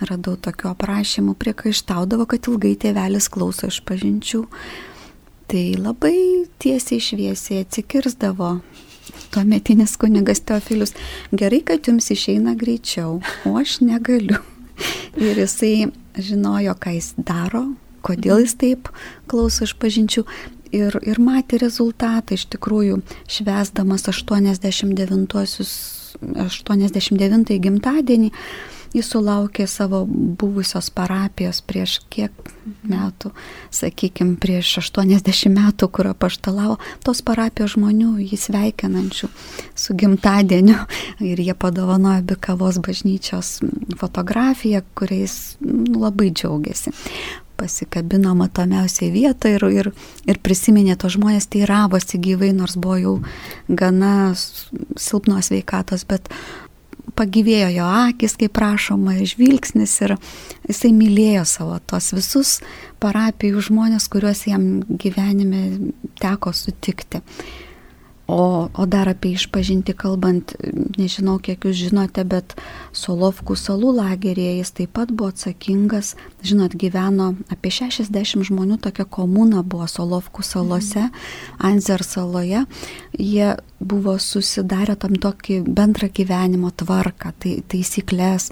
radau 0.00 0.36
tokiu 0.36 0.72
aprašymu, 0.72 1.34
priekaištaudavo, 1.38 2.26
kad 2.30 2.48
ilgai 2.48 2.72
tėvelis 2.80 3.28
klauso 3.32 3.68
iš 3.68 3.82
pažinčių. 3.88 4.46
Tai 5.52 5.64
labai 5.76 6.16
tiesiai 6.62 7.02
šviesiai 7.04 7.66
atsikirzdavo 7.66 8.54
tuometinis 9.32 9.98
kunigas 10.00 10.40
Teofilius. 10.48 10.94
Gerai, 11.32 11.60
kad 11.68 11.88
jums 11.88 12.08
išeina 12.14 12.56
greičiau, 12.56 13.20
o 13.44 13.54
aš 13.60 13.80
negaliu. 13.84 14.40
Ir 15.20 15.36
jisai 15.36 15.90
žinojo, 16.16 16.74
ką 16.80 16.96
jis 16.96 17.12
daro, 17.20 17.66
kodėl 18.00 18.40
jis 18.42 18.56
taip 18.60 18.88
klauso 19.28 19.68
iš 19.68 19.76
pažinčių. 19.76 20.24
Ir, 20.72 20.96
ir 21.04 21.18
matė 21.20 21.58
rezultatą 21.60 22.32
iš 22.32 22.46
tikrųjų, 22.54 23.02
švesdamas 23.28 24.08
89-osius 24.08 26.01
89 26.20 27.58
gimtadienį, 27.62 28.30
jis 28.92 29.08
sulaukė 29.08 29.66
savo 29.70 30.02
buvusios 30.06 30.90
parapijos 30.92 31.62
prieš 31.64 31.98
kiek 32.12 32.32
metų, 32.86 33.32
sakykime, 33.72 34.36
prieš 34.42 34.74
80 34.82 35.52
metų, 35.54 35.88
kur 35.88 36.10
apaštalavo, 36.12 36.76
tos 37.04 37.22
parapijos 37.24 37.76
žmonių 37.76 38.14
jį 38.22 38.38
sveikinančių 38.38 39.30
su 39.74 39.96
gimtadieniu. 39.98 40.78
Ir 41.24 41.40
jie 41.40 41.54
padovanojo 41.56 42.22
Bikavos 42.32 42.80
bažnyčios 42.84 43.60
fotografiją, 44.00 44.84
kuriais 44.98 45.56
nu, 45.64 46.02
labai 46.04 46.30
džiaugiasi 46.30 46.92
pasikabino 47.62 48.34
matomiausiai 48.38 49.12
vietą 49.14 49.54
ir, 49.54 49.66
ir, 49.70 49.92
ir 50.26 50.42
prisiminė 50.42 50.98
to 50.98 51.12
žmonės, 51.12 51.46
teiravosi 51.52 52.20
gyvai, 52.22 52.50
nors 52.56 52.74
buvo 52.74 52.98
jau 52.98 53.14
gana 53.68 54.32
silpnos 54.34 55.52
veikatos, 55.54 56.04
bet 56.10 56.30
pagyvėjo 57.18 57.70
jo 57.74 57.88
akis, 58.08 58.36
kaip 58.40 58.54
prašoma, 58.56 59.16
žvilgsnis 59.28 59.94
ir 60.04 60.16
jisai 60.68 60.92
mylėjo 60.96 61.44
savo 61.48 61.78
tos 61.86 62.12
visus 62.16 62.54
parapijų 63.02 63.62
žmonės, 63.68 64.08
kuriuos 64.12 64.46
jam 64.48 64.66
gyvenime 64.86 65.92
teko 66.22 66.54
sutikti. 66.56 67.22
O, 68.32 68.68
o 68.72 68.84
dar 68.88 69.10
apie 69.12 69.34
išpažinti 69.36 69.92
kalbant, 69.92 70.54
nežinau, 70.96 71.34
kiek 71.36 71.66
jūs 71.68 71.76
žinote, 71.76 72.22
bet 72.24 72.54
Solovkų 72.96 73.56
salų 73.60 73.90
lagerėje 73.98 74.54
jis 74.62 74.72
taip 74.78 74.94
pat 74.96 75.12
buvo 75.12 75.28
atsakingas, 75.34 76.14
žinot, 76.40 76.72
gyveno 76.80 77.34
apie 77.52 77.74
60 77.76 78.46
žmonių, 78.48 78.78
tokia 78.80 79.04
komuna 79.04 79.60
buvo 79.60 79.84
Solovkų 79.90 80.46
salose, 80.48 81.10
Anzer 81.60 82.06
saloje. 82.08 82.64
Jie 83.20 83.52
buvo 83.82 84.16
susidarę 84.16 84.96
tam 84.96 85.18
tokį 85.20 85.62
bendrą 85.68 86.08
gyvenimo 86.14 86.70
tvarką, 86.72 87.34
tai, 87.42 87.58
taisyklės. 87.68 88.48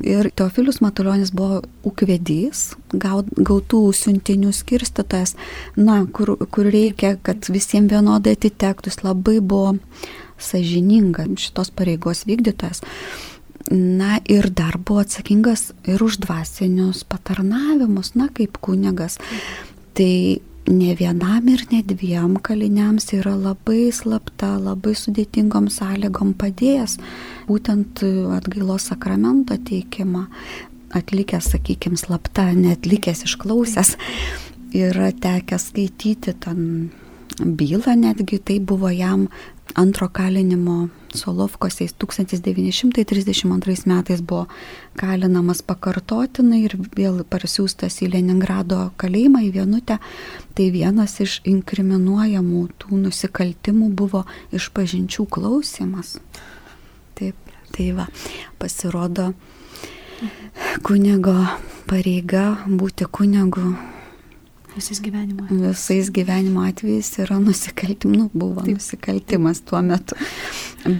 Ir 0.00 0.30
Teofilius 0.32 0.80
Matuljonis 0.80 1.32
buvo 1.36 1.60
ūkvedys, 1.84 2.70
gautų 2.96 3.82
siuntinių 3.96 4.52
skirstytojas, 4.56 5.34
na, 5.76 6.00
kur, 6.08 6.38
kur 6.48 6.70
reikia, 6.72 7.16
kad 7.20 7.50
visiems 7.52 7.92
vienodai 7.92 8.32
atitektų, 8.38 8.94
labai 9.10 9.40
buvo 9.40 9.76
sažininga 10.40 11.28
šitos 11.36 11.70
pareigos 11.76 12.24
vykdytojas. 12.28 12.82
Na 13.70 14.18
ir 14.24 14.48
dar 14.56 14.78
buvo 14.78 15.02
atsakingas 15.04 15.70
ir 15.86 16.02
už 16.02 16.22
dvasinius 16.24 17.04
patarnavimus, 17.04 18.14
na 18.16 18.30
kaip 18.32 18.56
kunigas. 18.64 19.18
Tai 19.94 20.40
ne 20.70 20.94
vienam 20.94 21.48
ir 21.48 21.64
ne 21.70 21.82
dviem 21.82 22.36
kaliniams 22.42 23.12
yra 23.16 23.34
labai 23.36 23.90
slapta, 23.94 24.54
labai 24.58 24.94
sudėtingom 24.96 25.68
sąlygom 25.72 26.34
padėjęs 26.40 26.96
būtent 27.48 28.02
atgailos 28.36 28.90
sakramento 28.90 29.56
teikimą, 29.56 30.26
atlikęs, 30.94 31.52
sakykime, 31.54 31.98
slapta, 31.98 32.50
netlikęs 32.54 33.24
išklausęs, 33.26 33.96
yra 34.76 35.10
tekę 35.12 35.58
skaityti 35.58 36.34
ten 36.38 36.90
bylą, 37.44 37.96
netgi 37.96 38.38
tai 38.38 38.60
buvo 38.60 38.90
jam 38.90 39.28
antro 39.74 40.08
kalinimo 40.08 40.88
Solovkose 41.14 41.86
1932 41.88 43.86
metais 43.86 44.20
buvo 44.20 44.46
kalinamas 44.96 45.62
pakartotinai 45.62 46.64
ir 46.64 46.76
vėl 46.94 47.24
parsiųstas 47.26 48.02
į 48.04 48.12
Leningrado 48.14 48.92
kalėjimą 49.00 49.42
į 49.48 49.50
vienutę. 49.58 49.98
Tai 50.54 50.70
vienas 50.70 51.20
iš 51.22 51.40
inkriminuojamų 51.50 52.68
tų 52.78 52.96
nusikaltimų 53.06 53.90
buvo 53.90 54.24
išpažinčių 54.54 55.26
klausimas. 55.26 56.18
Taip, 57.18 57.36
tai 57.74 57.92
va, 57.96 58.06
pasirodo 58.58 59.32
kunigo 60.86 61.34
pareiga 61.90 62.44
būti 62.66 63.04
kunigu 63.10 63.74
Visais 64.80 65.00
gyvenimo 65.00 65.44
atvejais. 65.44 65.76
Visais 65.76 66.10
gyvenimo 66.10 66.60
atvejais 66.64 67.18
yra 67.18 67.38
nusikaltimas, 67.38 68.16
nu, 68.16 68.30
buvo 68.32 68.62
Taip. 68.62 68.78
nusikaltimas 68.78 69.60
tuo 69.60 69.82
metu. 69.82 70.16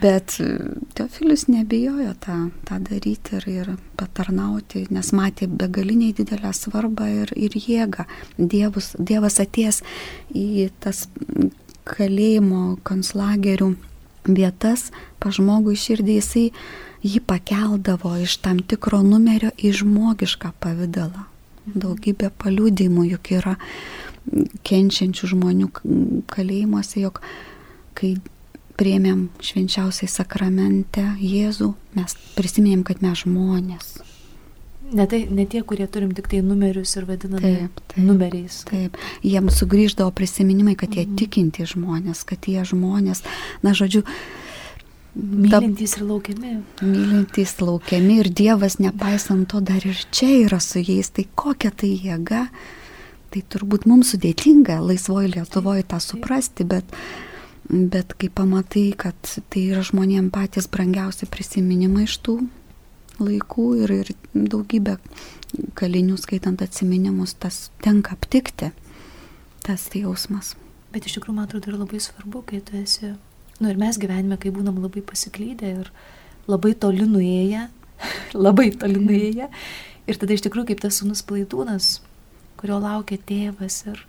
Bet 0.03 0.37
e, 0.40 0.59
Teofilius 0.95 1.47
nebijojo 1.49 2.12
tą, 2.21 2.37
tą 2.69 2.77
daryti 2.85 3.38
ir, 3.38 3.47
ir 3.49 3.71
patarnauti, 3.97 4.85
nes 4.93 5.12
matė 5.16 5.49
begaliniai 5.49 6.12
didelę 6.19 6.53
svarbą 6.53 7.09
ir, 7.23 7.33
ir 7.37 7.57
jėgą. 7.57 8.05
Dievus, 8.37 8.93
dievas 8.99 9.40
atės 9.40 9.81
į 10.37 10.69
tas 10.85 11.07
kalėjimo 11.88 12.77
konslagerių 12.85 13.73
vietas, 14.29 14.90
pa 15.16 15.33
žmogų 15.33 15.73
iširdį 15.73 16.21
jisai 16.21 16.47
jį 17.01 17.25
pakeldavo 17.25 18.19
iš 18.21 18.37
tam 18.45 18.61
tikro 18.61 19.01
numerio 19.01 19.57
į 19.57 19.73
žmogišką 19.81 20.53
pavydalą 20.61 21.31
daugybė 21.75 22.33
paliūdimų, 22.41 23.07
juk 23.15 23.33
yra 23.39 23.57
kenčiančių 24.67 25.33
žmonių 25.35 25.71
kalėjimuose, 26.31 27.01
jog 27.03 27.23
kai 27.99 28.15
priemėm 28.81 29.27
švenčiausiai 29.45 30.09
sakramente 30.09 31.05
Jėzų, 31.21 31.75
mes 31.99 32.17
prisiminėm, 32.37 32.85
kad 32.89 33.03
mes 33.05 33.25
žmonės. 33.27 33.99
Ne, 34.91 35.07
tai, 35.07 35.21
ne 35.31 35.45
tie, 35.47 35.61
kurie 35.63 35.87
turim 35.87 36.11
tik 36.17 36.27
tai 36.33 36.41
numerius 36.43 36.97
ir 36.99 37.07
vadiname 37.07 37.43
taip, 37.45 37.83
taip, 37.93 38.01
numeriais. 38.03 38.63
Taip, 38.67 38.97
jiems 39.23 39.61
sugrįždavo 39.61 40.11
prisiminimai, 40.17 40.75
kad 40.79 40.97
jie 40.97 41.05
mhm. 41.05 41.19
tikinti 41.21 41.67
žmonės, 41.71 42.25
kad 42.27 42.49
jie 42.51 42.65
žmonės, 42.67 43.23
na 43.63 43.75
žodžiu, 43.77 44.03
Mylintys 45.14 45.96
ir 45.99 46.05
laukiami. 46.07 46.53
Mylintys 46.83 47.57
laukiami 47.59 48.20
ir 48.23 48.31
Dievas, 48.31 48.79
nepaisant 48.79 49.49
to, 49.51 49.61
dar 49.61 49.83
ir 49.87 49.99
čia 50.14 50.31
yra 50.44 50.61
su 50.62 50.83
jais. 50.83 51.11
Tai 51.11 51.25
kokia 51.35 51.73
tai 51.75 51.90
jėga, 51.99 52.44
tai 53.35 53.42
turbūt 53.51 53.88
mums 53.90 54.14
sudėtinga 54.14 54.79
laisvoji 54.85 55.33
Lietuvoje 55.35 55.87
tą 55.90 55.99
suprasti, 56.03 56.66
bet, 56.68 56.94
bet 57.66 58.14
kai 58.20 58.31
pamatai, 58.31 58.90
kad 58.99 59.18
tai 59.51 59.66
yra 59.73 59.83
žmonėms 59.87 60.31
patys 60.35 60.70
brangiausi 60.70 61.27
prisiminimai 61.31 62.07
iš 62.07 62.20
tų 62.23 62.38
laikų 63.20 63.66
ir, 63.83 63.94
ir 64.05 64.12
daugybę 64.33 64.96
kalinių 65.79 66.16
skaitant 66.20 66.62
atsiminimus, 66.62 67.35
tas 67.35 67.68
tenka 67.83 68.14
aptikti, 68.14 68.70
tas 69.66 69.88
tai 69.90 70.05
jausmas. 70.07 70.55
Bet 70.94 71.07
iš 71.07 71.18
tikrųjų, 71.18 71.37
man 71.37 71.51
atrodo, 71.51 71.70
yra 71.70 71.83
labai 71.83 72.01
svarbu, 72.03 72.44
kai 72.46 72.62
tu 72.64 72.79
esi 72.79 73.12
Nu 73.61 73.68
ir 73.68 73.77
mes 73.81 73.99
gyvenime, 74.01 74.38
kai 74.40 74.53
būnam 74.55 74.81
labai 74.81 75.03
pasiklydę 75.05 75.70
ir 75.82 75.93
labai 76.49 76.72
toli 76.80 77.05
nuėję, 77.05 77.66
labai 78.47 78.70
toli 78.80 79.01
nuėję. 79.03 79.51
Ir 80.09 80.18
tada 80.18 80.35
iš 80.35 80.47
tikrųjų 80.47 80.72
kaip 80.72 80.80
tas 80.82 81.03
sunus 81.03 81.20
plaidūnas, 81.28 81.99
kurio 82.61 82.80
laukia 82.80 83.20
tėvas. 83.28 83.82
Ir 83.93 84.01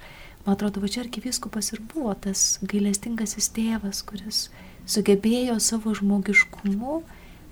man 0.46 0.56
atrodo, 0.56 0.82
va 0.84 0.90
čia 0.92 1.04
arkiviskupas 1.04 1.74
ir 1.76 1.84
buvo 1.92 2.16
tas 2.16 2.62
gailestingasis 2.64 3.52
tėvas, 3.54 4.02
kuris 4.08 4.46
sugebėjo 4.90 5.60
savo 5.62 5.94
žmogiškumu 6.00 7.02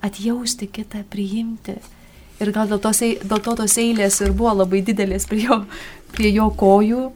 atjausti 0.05 0.69
kitą, 0.71 1.03
priimti. 1.11 1.77
Ir 2.39 2.53
gal 2.55 2.69
dėl, 2.71 2.79
tos, 2.79 3.03
dėl 3.03 3.41
to 3.43 3.55
tos 3.59 3.75
eilės 3.81 4.21
ir 4.23 4.31
buvo 4.31 4.55
labai 4.61 4.79
didelės 4.87 5.27
prie 5.27 5.43
jo, 5.43 5.57
prie 6.15 6.31
jo 6.31 6.47
kojų, 6.55 7.09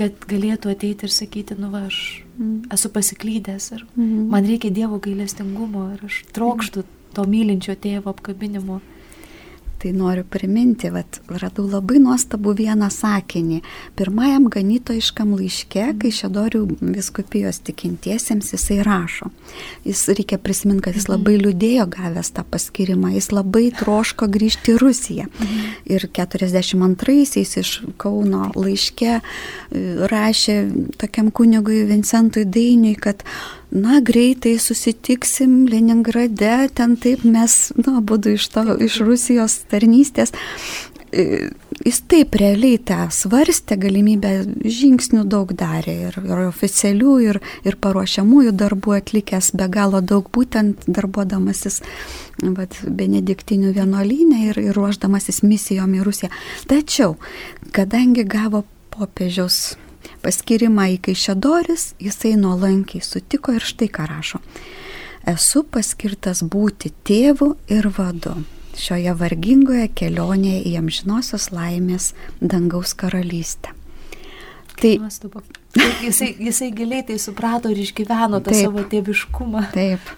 kad 0.00 0.24
galėtų 0.30 0.72
ateiti 0.72 1.06
ir 1.06 1.12
sakyti, 1.12 1.56
nu 1.60 1.68
va, 1.72 1.84
aš 1.90 2.22
mm. 2.38 2.70
esu 2.72 2.90
pasiklydęs 2.94 3.66
ir 3.76 3.84
mm. 3.84 4.30
man 4.32 4.48
reikia 4.48 4.72
Dievo 4.72 5.00
gailestingumo 5.02 5.90
ir 5.96 6.06
aš 6.08 6.22
trokštų 6.36 6.86
to 7.16 7.26
mylinčio 7.28 7.76
tėvo 7.76 8.14
apkabinimo. 8.14 8.80
Tai 9.80 9.92
noriu 9.96 10.26
priminti, 10.28 10.90
vat, 10.92 11.22
radau 11.40 11.64
labai 11.64 12.02
nuostabų 12.04 12.52
vieną 12.58 12.90
sakinį. 12.92 13.62
Pirmajam 13.96 14.50
ganytojiškam 14.52 15.30
laiške, 15.38 15.86
kai 16.02 16.10
Šedorių 16.12 16.66
viskupijos 16.82 17.62
tikintiesiems 17.64 18.52
jisai 18.52 18.82
rašo. 18.84 19.30
Jis 19.88 20.02
reikia 20.12 20.36
prisiminti, 20.36 20.84
kad 20.84 20.98
jis 20.98 21.08
mhm. 21.08 21.14
labai 21.14 21.38
liūdėjo 21.40 21.86
gavęs 21.94 22.32
tą 22.36 22.44
paskirimą, 22.52 23.14
jis 23.16 23.30
labai 23.32 23.70
troško 23.78 24.28
grįžti 24.28 24.74
į 24.74 24.82
Rusiją. 24.84 25.30
Mhm. 25.30 25.72
Ir 25.96 26.04
42-aisiais 26.20 27.56
iš 27.62 27.72
Kauno 28.00 28.50
laiške 28.60 29.14
e, 29.16 29.22
rašė 30.12 30.58
tokiam 31.00 31.32
kunigui 31.32 31.86
Vincentui 31.88 32.44
Dainiui, 32.44 32.98
kad 33.00 33.24
na, 33.70 34.00
greitai 34.00 34.58
susitiksim 34.58 35.64
Leningrade, 35.70 36.70
ten 36.74 36.96
taip 37.00 37.24
mes, 37.24 37.72
na, 37.78 38.00
būdu 38.02 38.36
iš, 38.38 38.48
to, 38.54 38.64
iš 38.82 39.00
Rusijos 39.06 39.60
tarnystės. 39.70 40.34
E, 41.10 41.50
jis 41.82 42.00
taip 42.10 42.36
realiai 42.38 42.78
tą 42.86 43.08
svarstė, 43.14 43.78
galimybę 43.80 44.32
žingsnių 44.62 45.24
daug 45.30 45.52
darė 45.58 45.96
ir, 46.08 46.18
ir 46.22 46.42
oficialių, 46.46 47.14
ir, 47.26 47.40
ir 47.66 47.78
paruošiamųjų 47.82 48.54
darbų 48.58 48.94
atlikęs 49.00 49.52
be 49.58 49.66
galo 49.72 50.02
daug, 50.02 50.30
būtent 50.34 50.86
darbuodamasis 50.86 51.80
vat, 52.56 52.78
benediktinių 52.86 53.74
vienuolynę 53.76 54.44
ir, 54.50 54.62
ir 54.70 54.78
ruoždamasis 54.78 55.42
misijom 55.46 55.98
į 55.98 56.04
Rusiją. 56.06 56.30
Tačiau, 56.70 57.16
kadangi 57.74 58.26
gavo 58.28 58.64
popiežiaus 58.94 59.74
paskirimą 60.24 60.86
į 60.94 61.00
Kaišėdoris, 61.08 61.94
jisai 62.02 62.36
nuolankiai 62.40 63.04
sutiko 63.04 63.54
ir 63.56 63.66
štai 63.66 63.90
ką 63.92 64.06
rašo. 64.10 64.40
Esu 65.28 65.64
paskirtas 65.68 66.40
būti 66.42 66.92
tėvu 67.04 67.54
ir 67.68 67.90
vadu 67.96 68.38
šioje 68.80 69.14
vargingoje 69.18 69.88
kelionėje 69.98 70.62
į 70.70 70.76
amžinosios 70.80 71.50
laimės 71.54 72.12
dangaus 72.40 72.94
karalystę. 72.96 73.74
Tai. 74.80 74.94
Jisai, 75.78 76.34
jisai 76.38 76.72
giliai 76.74 77.04
tai 77.06 77.18
suprato 77.22 77.70
ir 77.70 77.78
išgyveno 77.78 78.40
tą 78.42 78.50
taip, 78.50 78.64
savo 78.64 78.82
tėviškumą. 78.90 79.68
Taip, 79.70 80.08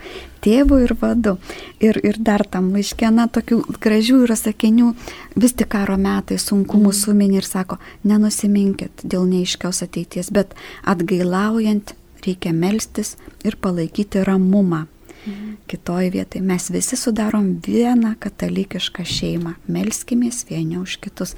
tėvų 0.45 0.79
ir 0.87 0.95
vadu. 0.97 1.35
Ir, 1.83 1.99
ir 2.01 2.17
dar 2.25 2.47
tam 2.49 2.71
laiškė, 2.73 3.11
na, 3.13 3.27
tokių 3.29 3.59
gražių 3.83 4.23
yra 4.25 4.37
sakinių, 4.39 4.95
vis 5.37 5.53
tik 5.59 5.69
karo 5.75 5.99
metai 6.01 6.41
sunkumų 6.41 6.89
mm. 6.89 6.99
suminį 7.03 7.41
ir 7.43 7.49
sako, 7.49 7.79
nenusiminkit 8.09 9.05
dėl 9.05 9.29
neiškios 9.29 9.85
ateities, 9.85 10.33
bet 10.33 10.57
atgailaujant 10.89 11.93
reikia 12.25 12.57
melstis 12.57 13.19
ir 13.45 13.61
palaikyti 13.61 14.25
ramumą. 14.25 14.87
Mhm. 15.23 15.57
Kitoj 15.71 16.09
vietai 16.17 16.41
mes 16.43 16.65
visi 16.73 16.97
sudarom 16.99 17.59
vieną 17.63 18.17
katalikišką 18.19 19.05
šeimą, 19.07 19.59
melskimės 19.71 20.47
vieni 20.49 20.81
už 20.81 20.97
kitus. 21.05 21.37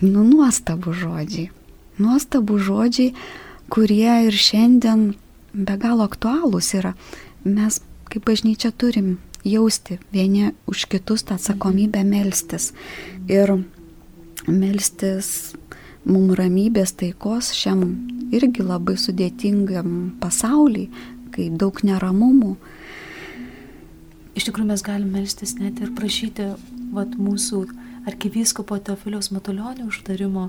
Nu, 0.00 0.22
nuostabų 0.24 0.94
žodžiai 0.96 1.50
nuostabų 2.00 2.58
žodžiai, 2.66 3.14
kurie 3.70 4.26
ir 4.26 4.36
šiandien 4.36 5.12
be 5.52 5.76
galo 5.80 6.06
aktualūs 6.08 6.74
yra. 6.78 6.94
Mes 7.44 7.80
kaip 8.10 8.26
bažnyčia 8.26 8.72
turim 8.74 9.18
jausti 9.44 9.98
vieni 10.12 10.52
už 10.66 10.86
kitus 10.90 11.24
tą 11.24 11.38
atsakomybę 11.38 12.02
melstis. 12.04 12.72
Ir 13.28 13.62
melstis 14.46 15.54
mum 16.04 16.32
ramybės 16.34 16.94
taikos 16.98 17.52
šiam 17.56 17.84
irgi 18.34 18.64
labai 18.64 18.96
sudėtingam 18.98 20.16
pasauliui, 20.20 20.90
kai 21.34 21.50
daug 21.50 21.80
neramumų. 21.86 22.56
Iš 24.38 24.46
tikrųjų 24.48 24.70
mes 24.70 24.84
galime 24.86 25.20
melstis 25.20 25.56
net 25.58 25.80
ir 25.82 25.92
prašyti 25.94 26.52
vat, 26.94 27.16
mūsų 27.18 27.64
arkivyskopo 28.08 28.78
Teofiliaus 28.78 29.30
Matulionio 29.34 29.88
užtarimo 29.90 30.48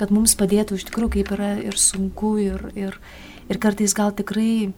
kad 0.00 0.12
mums 0.14 0.34
padėtų 0.38 0.78
iš 0.78 0.86
tikrųjų, 0.88 1.12
kaip 1.18 1.32
yra 1.36 1.52
ir 1.62 1.78
sunku, 1.80 2.36
ir, 2.42 2.64
ir, 2.78 2.98
ir 3.48 3.60
kartais 3.62 3.94
gal 3.96 4.12
tikrai 4.16 4.72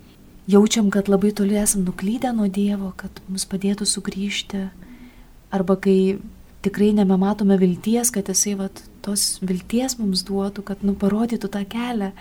jaučiam, 0.51 0.91
kad 0.93 1.09
labai 1.09 1.33
toli 1.37 1.57
esam 1.61 1.85
nuklydę 1.89 2.33
nuo 2.37 2.49
Dievo, 2.49 2.93
kad 2.97 3.23
mums 3.29 3.47
padėtų 3.49 3.89
sugrįžti, 3.89 4.67
arba 5.55 5.77
kai 5.81 6.19
tikrai 6.65 6.93
nebematome 6.97 7.59
vilties, 7.61 8.11
kad 8.15 8.29
jisai 8.33 8.57
vat, 8.59 8.83
tos 9.05 9.39
vilties 9.45 9.99
mums 10.01 10.25
duotų, 10.27 10.65
kad 10.65 10.85
nu 10.87 10.97
parodytų 10.97 11.51
tą 11.53 11.65
kelią, 11.69 12.13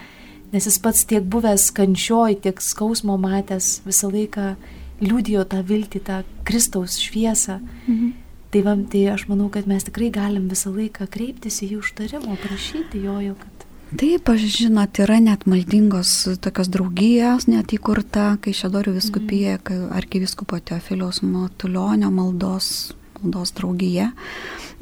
nes 0.53 0.67
jis 0.67 0.79
pats 0.83 1.05
tiek 1.09 1.23
buvęs 1.23 1.69
kančioj, 1.75 2.37
tiek 2.43 2.59
skausmo 2.61 3.15
matęs, 3.19 3.79
visą 3.87 4.11
laiką 4.11 4.53
liūdėjo 5.03 5.45
tą 5.51 5.63
viltį, 5.67 6.03
tą 6.07 6.19
Kristaus 6.47 6.99
šviesą. 7.01 7.59
Mhm. 7.87 8.11
Tai, 8.53 8.61
va, 8.61 8.75
tai 8.89 9.07
aš 9.09 9.25
manau, 9.31 9.47
kad 9.49 9.65
mes 9.65 9.81
tikrai 9.87 10.11
galim 10.13 10.45
visą 10.51 10.69
laiką 10.75 11.07
kreiptis 11.09 11.63
į 11.65 11.71
jų 11.73 11.79
užtarimo, 11.81 12.35
prašyti 12.43 13.01
jojo, 13.01 13.33
kad 13.39 13.69
Taip, 13.93 14.29
aš 14.29 14.45
žinot, 14.49 14.97
yra 15.03 15.19
net 15.21 15.43
maldingos 15.45 16.11
tokios 16.41 16.69
draugijos, 16.73 17.45
net 17.45 17.75
įkurta, 17.75 18.39
kai 18.41 18.53
Šedorių 18.57 18.95
viskupija, 18.95 19.59
mm. 19.59 19.91
arkiviskupo 19.93 20.57
Teofiliaus 20.65 21.21
Matulionio 21.25 22.09
maldos, 22.13 22.93
maldos 23.19 23.53
draugija. 23.57 24.09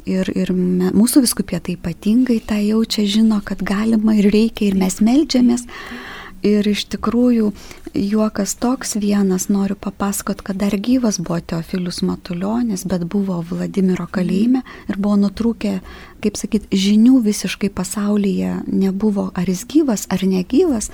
Ir, 0.08 0.32
ir 0.32 0.54
mūsų 0.56 1.26
viskupija 1.26 1.60
tai 1.60 1.76
ypatingai 1.76 2.40
tą 2.48 2.62
jaučia, 2.64 3.04
žino, 3.04 3.42
kad 3.44 3.60
galima 3.68 4.16
ir 4.20 4.32
reikia 4.32 4.70
ir 4.70 4.80
mes 4.80 5.00
melžiamės. 5.04 5.68
Mm 5.68 6.08
Ir 6.42 6.66
iš 6.66 6.88
tikrųjų 6.90 7.52
juokas 7.94 8.56
toks 8.58 8.96
vienas, 8.98 9.46
noriu 9.54 9.76
papasakot, 9.78 10.40
kad 10.42 10.58
dar 10.58 10.74
gyvas 10.74 11.20
buvo 11.22 11.38
Teofilius 11.38 12.02
Matuljonis, 12.02 12.86
bet 12.90 13.06
buvo 13.06 13.38
Vladimiro 13.46 14.08
kalėjime 14.10 14.64
ir 14.90 14.98
buvo 14.98 15.20
nutrūkę, 15.22 15.76
kaip 16.24 16.40
sakyt, 16.40 16.66
žinių 16.74 17.20
visiškai 17.28 17.70
pasaulyje 17.70 18.62
nebuvo, 18.66 19.30
ar 19.38 19.50
jis 19.50 19.68
gyvas, 19.70 20.08
ar 20.10 20.26
negyvas. 20.26 20.90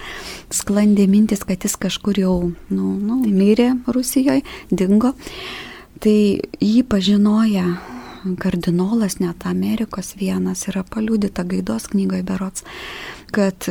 Sklandė 0.52 1.08
mintis, 1.08 1.46
kad 1.48 1.64
jis 1.64 1.78
kažkur 1.80 2.20
jau 2.20 2.38
nu, 2.68 2.88
nu, 3.00 3.22
mirė 3.24 3.74
Rusijoje, 3.88 4.44
dingo. 4.72 5.14
Tai 6.04 6.18
jį 6.62 6.82
pažinoja 6.92 7.78
kardinolas, 8.36 9.20
net 9.24 9.46
Amerikos 9.48 10.16
vienas 10.20 10.66
yra 10.68 10.84
paliūdita 10.84 11.46
gaidos 11.48 11.88
knygoje 11.94 12.26
berots, 12.28 12.66
kad 13.32 13.68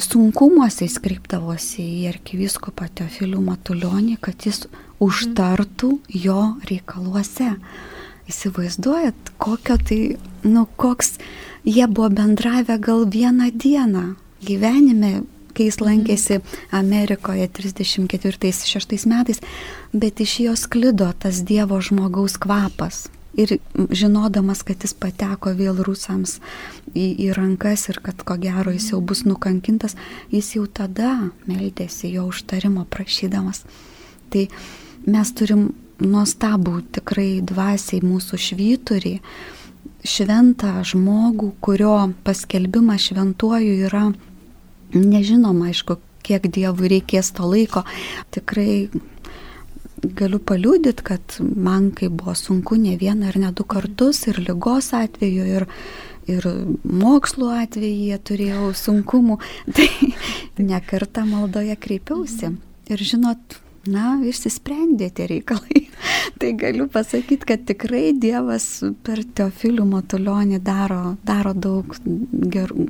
sunkumuose 0.00 0.86
jis 0.86 0.98
kreipdavosi 1.02 1.82
į 1.82 2.08
arkiviskupą 2.12 2.88
Teofilių 2.98 3.42
Matulionį, 3.44 4.16
kad 4.22 4.46
jis 4.46 4.64
užtartų 5.02 5.98
jo 6.24 6.40
reikaluose. 6.70 7.54
Įsivaizduojat, 8.24 9.34
kokio 9.36 9.76
tai, 9.76 9.98
nu, 10.48 10.64
koks 10.80 11.18
jie 11.68 11.84
buvo 11.86 12.08
bendravę 12.08 12.78
gal 12.80 13.04
vieną 13.04 13.50
dieną 13.52 14.04
gyvenime, 14.44 15.12
kai 15.54 15.68
jis 15.68 15.78
lankėsi 15.82 16.40
Amerikoje 16.74 17.50
34-6 17.60 19.04
metais, 19.10 19.42
bet 19.92 20.24
iš 20.24 20.38
jos 20.46 20.64
klido 20.66 21.10
tas 21.20 21.44
Dievo 21.44 21.80
žmogaus 21.84 22.38
kvapas 22.40 23.04
ir 23.36 23.56
žinodamas, 23.90 24.62
kad 24.66 24.84
jis 24.84 24.94
pateko 24.98 25.52
vėl 25.56 25.82
rusams 25.86 26.38
į, 26.94 27.06
į 27.26 27.30
rankas 27.36 27.88
ir 27.90 28.00
kad 28.04 28.22
ko 28.26 28.36
gero 28.40 28.74
jis 28.74 28.92
jau 28.92 29.00
bus 29.04 29.24
nukankintas, 29.26 29.96
jis 30.32 30.54
jau 30.56 30.66
tada 30.66 31.30
meldėsi 31.48 32.12
jo 32.14 32.28
užtarimo 32.30 32.86
prašydamas. 32.90 33.64
Tai 34.30 34.46
mes 35.06 35.34
turim 35.36 35.68
nuostabų 36.02 36.80
tikrai 36.94 37.42
dvasiai 37.44 38.02
mūsų 38.04 38.40
švyturį, 38.48 39.18
šventą 40.04 40.76
žmogų, 40.84 41.52
kurio 41.64 41.96
paskelbimas 42.26 43.08
šventuoju 43.08 43.76
yra 43.88 44.08
nežinoma, 44.94 45.70
aišku, 45.72 45.98
kiek 46.24 46.46
Dievui 46.48 46.90
reikės 46.92 47.32
to 47.36 47.48
laiko. 47.48 47.84
Tikrai 48.34 48.88
galiu 50.18 50.40
paliūdyti, 50.40 51.04
kad 51.06 51.36
man 51.40 51.90
kai 51.96 52.10
buvo 52.12 52.34
sunku 52.38 52.78
ne 52.80 52.96
vieną 53.00 53.30
ir 53.30 53.40
ne 53.42 53.52
du 53.56 53.64
kartus 53.64 54.24
ir 54.30 54.40
lygos 54.44 54.92
atveju 54.96 55.48
ir, 55.56 55.66
ir 56.30 56.48
mokslo 56.84 57.52
atveju 57.56 58.20
turėjau 58.28 58.70
sunkumų, 58.84 59.40
tai 59.76 59.90
ne 60.60 60.80
kartą 60.84 61.26
maldoje 61.28 61.76
kreipiausi. 61.80 62.54
Ir 62.92 63.00
žinot, 63.00 63.62
na, 63.88 64.18
išsisprendė 64.24 65.10
tie 65.14 65.26
reikalai. 65.28 65.86
tai 66.40 66.52
galiu 66.58 66.86
pasakyti, 66.92 67.48
kad 67.48 67.64
tikrai 67.68 68.12
Dievas 68.16 68.66
per 69.06 69.22
Teofilių 69.24 69.86
Matulionį 69.88 70.60
daro, 70.64 71.16
daro 71.26 71.54
daug 71.54 71.96
gerų 72.04 72.88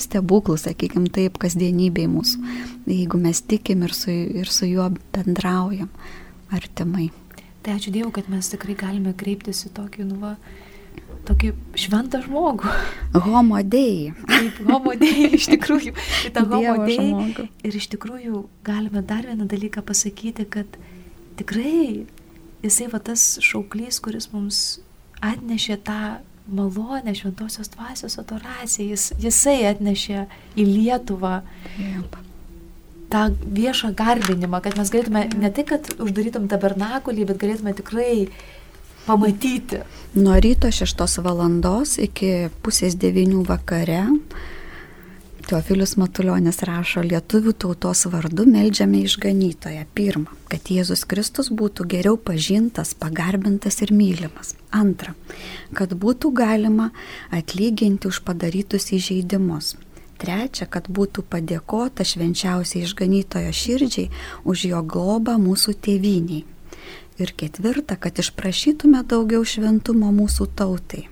stebuklų, 0.00 0.56
sakykime 0.60 1.12
taip, 1.12 1.38
kasdienybėj 1.42 2.08
mūsų, 2.12 2.56
jeigu 2.90 3.20
mes 3.20 3.42
tikim 3.42 3.84
ir 3.86 3.96
su, 3.96 4.10
ir 4.12 4.50
su 4.52 4.68
juo 4.68 4.90
bendraujam 5.14 5.90
artimai. 6.54 7.10
Tai 7.60 7.76
ačiū 7.76 7.92
Dievui, 7.92 8.12
kad 8.16 8.30
mes 8.32 8.48
tikrai 8.48 8.76
galime 8.78 9.12
kreiptis 9.16 9.66
į 9.68 9.74
tokį, 9.76 10.06
nu, 10.08 10.16
va, 10.22 10.36
tokį 11.28 11.52
šventą 11.78 12.22
žmogų. 12.24 12.70
Homodėjai. 13.26 14.14
Taip, 14.30 14.62
homodėjai, 14.68 15.28
iš 15.36 15.50
tikrųjų. 15.52 15.92
Į 16.28 16.32
tą 16.36 16.46
homodėjai. 16.48 17.48
Ir 17.68 17.76
iš 17.76 17.90
tikrųjų 17.92 18.46
galime 18.66 19.04
dar 19.04 19.28
vieną 19.28 19.48
dalyką 19.50 19.84
pasakyti, 19.86 20.48
kad 20.48 20.80
tikrai 21.40 22.06
jisai 22.64 22.88
va 22.92 23.02
tas 23.04 23.36
šauklys, 23.44 24.00
kuris 24.04 24.30
mums 24.32 24.80
atnešė 25.24 25.76
tą 25.84 26.00
malonę 26.50 27.14
šventosios 27.14 27.70
dvasios 27.76 28.18
adoraciją, 28.18 28.88
jis, 28.94 29.10
jisai 29.20 29.60
atnešė 29.70 30.24
į 30.58 30.66
Lietuvą 30.66 31.40
Jep. 31.78 32.16
Tą 33.10 33.26
viešą 33.58 33.92
garbinimą, 33.98 34.62
kad 34.64 34.78
mes 34.78 34.92
galėtume 34.92 35.26
ne 35.40 35.50
tik, 35.54 35.72
kad 35.74 35.90
uždarytum 35.98 36.48
tabernakulį, 36.50 37.26
bet 37.30 37.42
galėtume 37.42 37.74
tikrai 37.78 38.14
pamatyti. 39.06 39.82
Nuo 40.14 40.38
ryto 40.42 40.70
6 40.70 41.20
valandos 41.24 41.98
iki 42.02 42.48
pusės 42.64 42.98
9 43.00 43.44
vakare 43.48 44.04
Teofilius 45.50 45.96
Matuljonis 45.98 46.60
rašo 46.62 47.02
lietuvių 47.02 47.56
tautos 47.58 48.04
vardu 48.12 48.44
melžiame 48.46 49.00
išganytoje. 49.02 49.82
Pirma, 49.98 50.30
kad 50.46 50.70
Jėzus 50.70 51.02
Kristus 51.10 51.48
būtų 51.50 51.88
geriau 51.90 52.14
pažintas, 52.14 52.92
pagarbintas 52.94 53.80
ir 53.82 53.90
mylimas. 53.90 54.54
Antra, 54.70 55.16
kad 55.74 55.96
būtų 55.98 56.30
galima 56.38 56.92
atlyginti 57.34 58.06
už 58.12 58.22
padarytus 58.28 58.92
įžeidimus. 58.94 59.74
Trečia, 60.20 60.66
kad 60.68 60.90
būtų 60.92 61.24
padėkota 61.32 62.04
švenčiausiai 62.04 62.84
išganytojo 62.84 63.52
širdžiai 63.56 64.10
už 64.44 64.66
jo 64.68 64.82
globą 64.84 65.38
mūsų 65.40 65.78
tėviniai. 65.80 66.44
Ir 67.20 67.32
ketvirta, 67.36 67.96
kad 68.00 68.20
išprašytume 68.20 69.00
daugiau 69.08 69.44
šventumo 69.44 70.12
mūsų 70.12 70.46
tautai. 70.56 71.06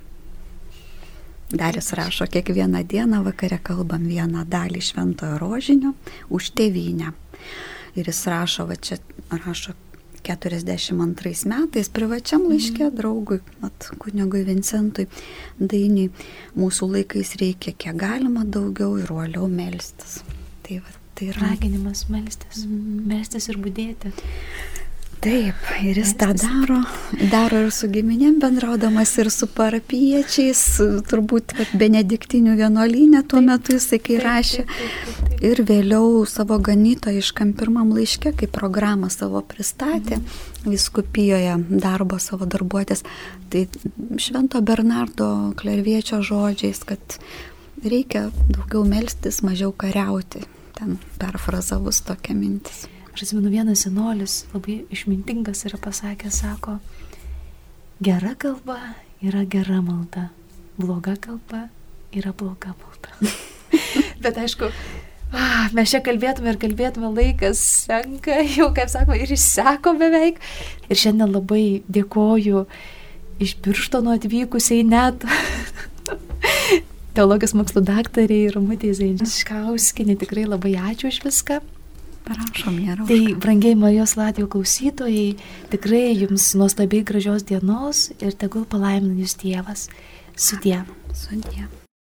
Darius 1.48 1.92
rašo, 1.96 2.26
kiekvieną 2.28 2.84
dieną 2.84 3.22
vakare 3.24 3.56
kalbam 3.64 4.04
vieną 4.04 4.44
dalį 4.44 4.84
šventojo 4.84 5.38
rožinio 5.40 5.94
už 6.28 6.52
tėvynę. 6.52 7.14
Ir 7.96 8.08
jis 8.12 8.20
rašo, 8.28 8.66
va 8.68 8.76
čia 8.76 9.00
rašo 9.32 9.72
42 10.28 11.48
metais 11.48 11.90
privačiam 11.92 12.44
laiškė 12.50 12.84
mhm. 12.88 12.96
draugui, 13.00 13.40
mat, 13.62 13.90
kunigui 14.02 14.44
Vincentui 14.48 15.08
Dainiui, 15.58 16.10
mūsų 16.58 16.92
laikais 16.96 17.36
reikia 17.40 17.74
kiek 17.74 17.96
galima 17.98 18.44
daugiau 18.44 18.98
ir 19.00 19.12
uoliau 19.14 19.48
melstis. 19.50 20.20
Tai, 20.66 20.82
va, 20.84 20.98
tai 21.16 21.30
yra 21.32 21.48
raginimas 21.48 22.04
melstis, 22.12 22.66
mm. 22.66 23.06
melstis 23.08 23.48
ir 23.48 23.56
būdėti. 23.64 24.12
Taip, 25.18 25.62
ir 25.82 25.96
jis 25.98 26.12
tą 26.14 26.28
daro, 26.38 26.76
daro 27.32 27.64
ir 27.64 27.72
su 27.74 27.88
giminėm 27.90 28.36
bendraudamas, 28.38 29.16
ir 29.18 29.30
su 29.34 29.48
parapiečiais, 29.50 30.60
turbūt 31.10 31.54
benediktinių 31.80 32.52
vienuolynė 32.60 33.24
tuo 33.26 33.40
metu 33.42 33.74
jisai 33.74 33.98
kai 34.04 34.20
rašė. 34.22 34.62
Ir 35.42 35.62
vėliau 35.66 36.22
savo 36.30 36.60
ganytojiškam 36.62 37.50
pirmam 37.58 37.90
laiške, 37.96 38.30
kai 38.38 38.46
programą 38.50 39.10
savo 39.10 39.42
pristatė 39.42 40.20
mhm. 40.20 40.68
viskupijoje 40.70 41.56
darbo 41.82 42.20
savo 42.22 42.46
darbuotės, 42.46 43.02
tai 43.50 43.64
Švento 44.22 44.62
Bernardo 44.62 45.32
klerviečio 45.58 46.20
žodžiais, 46.22 46.84
kad 46.86 47.18
reikia 47.82 48.28
daugiau 48.52 48.84
melstis, 48.86 49.42
mažiau 49.42 49.74
kariauti. 49.74 50.44
Ten 50.78 50.94
perfrazavus 51.18 52.04
tokia 52.06 52.38
mintis. 52.38 52.86
Aš 53.18 53.24
atsimenu, 53.24 53.50
vienas 53.50 53.80
senolis 53.82 54.32
labai 54.52 54.84
išmintingas 54.94 55.64
yra 55.66 55.74
pasakęs, 55.82 56.36
sako, 56.38 56.76
gera 57.98 58.36
kalba 58.38 58.76
yra 59.18 59.40
gera 59.42 59.80
malda, 59.82 60.28
bloga 60.78 61.16
kalba 61.18 61.64
yra 62.14 62.30
bloga 62.30 62.76
malda. 62.78 63.32
Bet 64.22 64.38
aišku, 64.38 64.68
ah, 65.34 65.66
mes 65.74 65.90
čia 65.90 65.98
kalbėtume 66.06 66.52
ir 66.54 66.60
kalbėtume, 66.62 67.10
laikas 67.16 67.58
senka, 67.88 68.36
jau 68.56 68.68
kaip 68.76 68.92
sakoma, 68.92 69.18
ir 69.18 69.32
išseko 69.34 69.96
beveik. 69.98 70.38
Ir 70.86 71.00
šiandien 71.02 71.34
labai 71.34 71.64
dėkoju 71.90 72.62
iš 73.42 73.56
Birštono 73.66 74.14
atvykusiai 74.14 74.84
net 74.86 75.26
teologijos 77.18 77.56
mokslo 77.58 77.82
daktariai 77.82 78.54
Ramutė 78.54 78.92
Zainiškauskinė. 78.94 80.14
Tikrai 80.22 80.46
labai 80.46 80.76
ačiū 80.92 81.10
už 81.10 81.20
viską. 81.26 81.58
Prašom, 82.28 82.78
nėra. 82.84 83.08
Tai, 83.08 83.18
brangiai 83.40 83.78
Marijos 83.78 84.16
Latvijos 84.20 84.52
klausytojai, 84.52 85.26
tikrai 85.72 86.04
jums 86.12 86.52
nuostabiai 86.60 87.06
gražios 87.08 87.46
dienos 87.48 88.08
ir 88.20 88.36
tegul 88.36 88.68
palaimina 88.68 89.16
jūs 89.22 89.38
Dievas. 89.40 89.88
Sudie. 90.38 90.82
Sudie. 91.16 91.66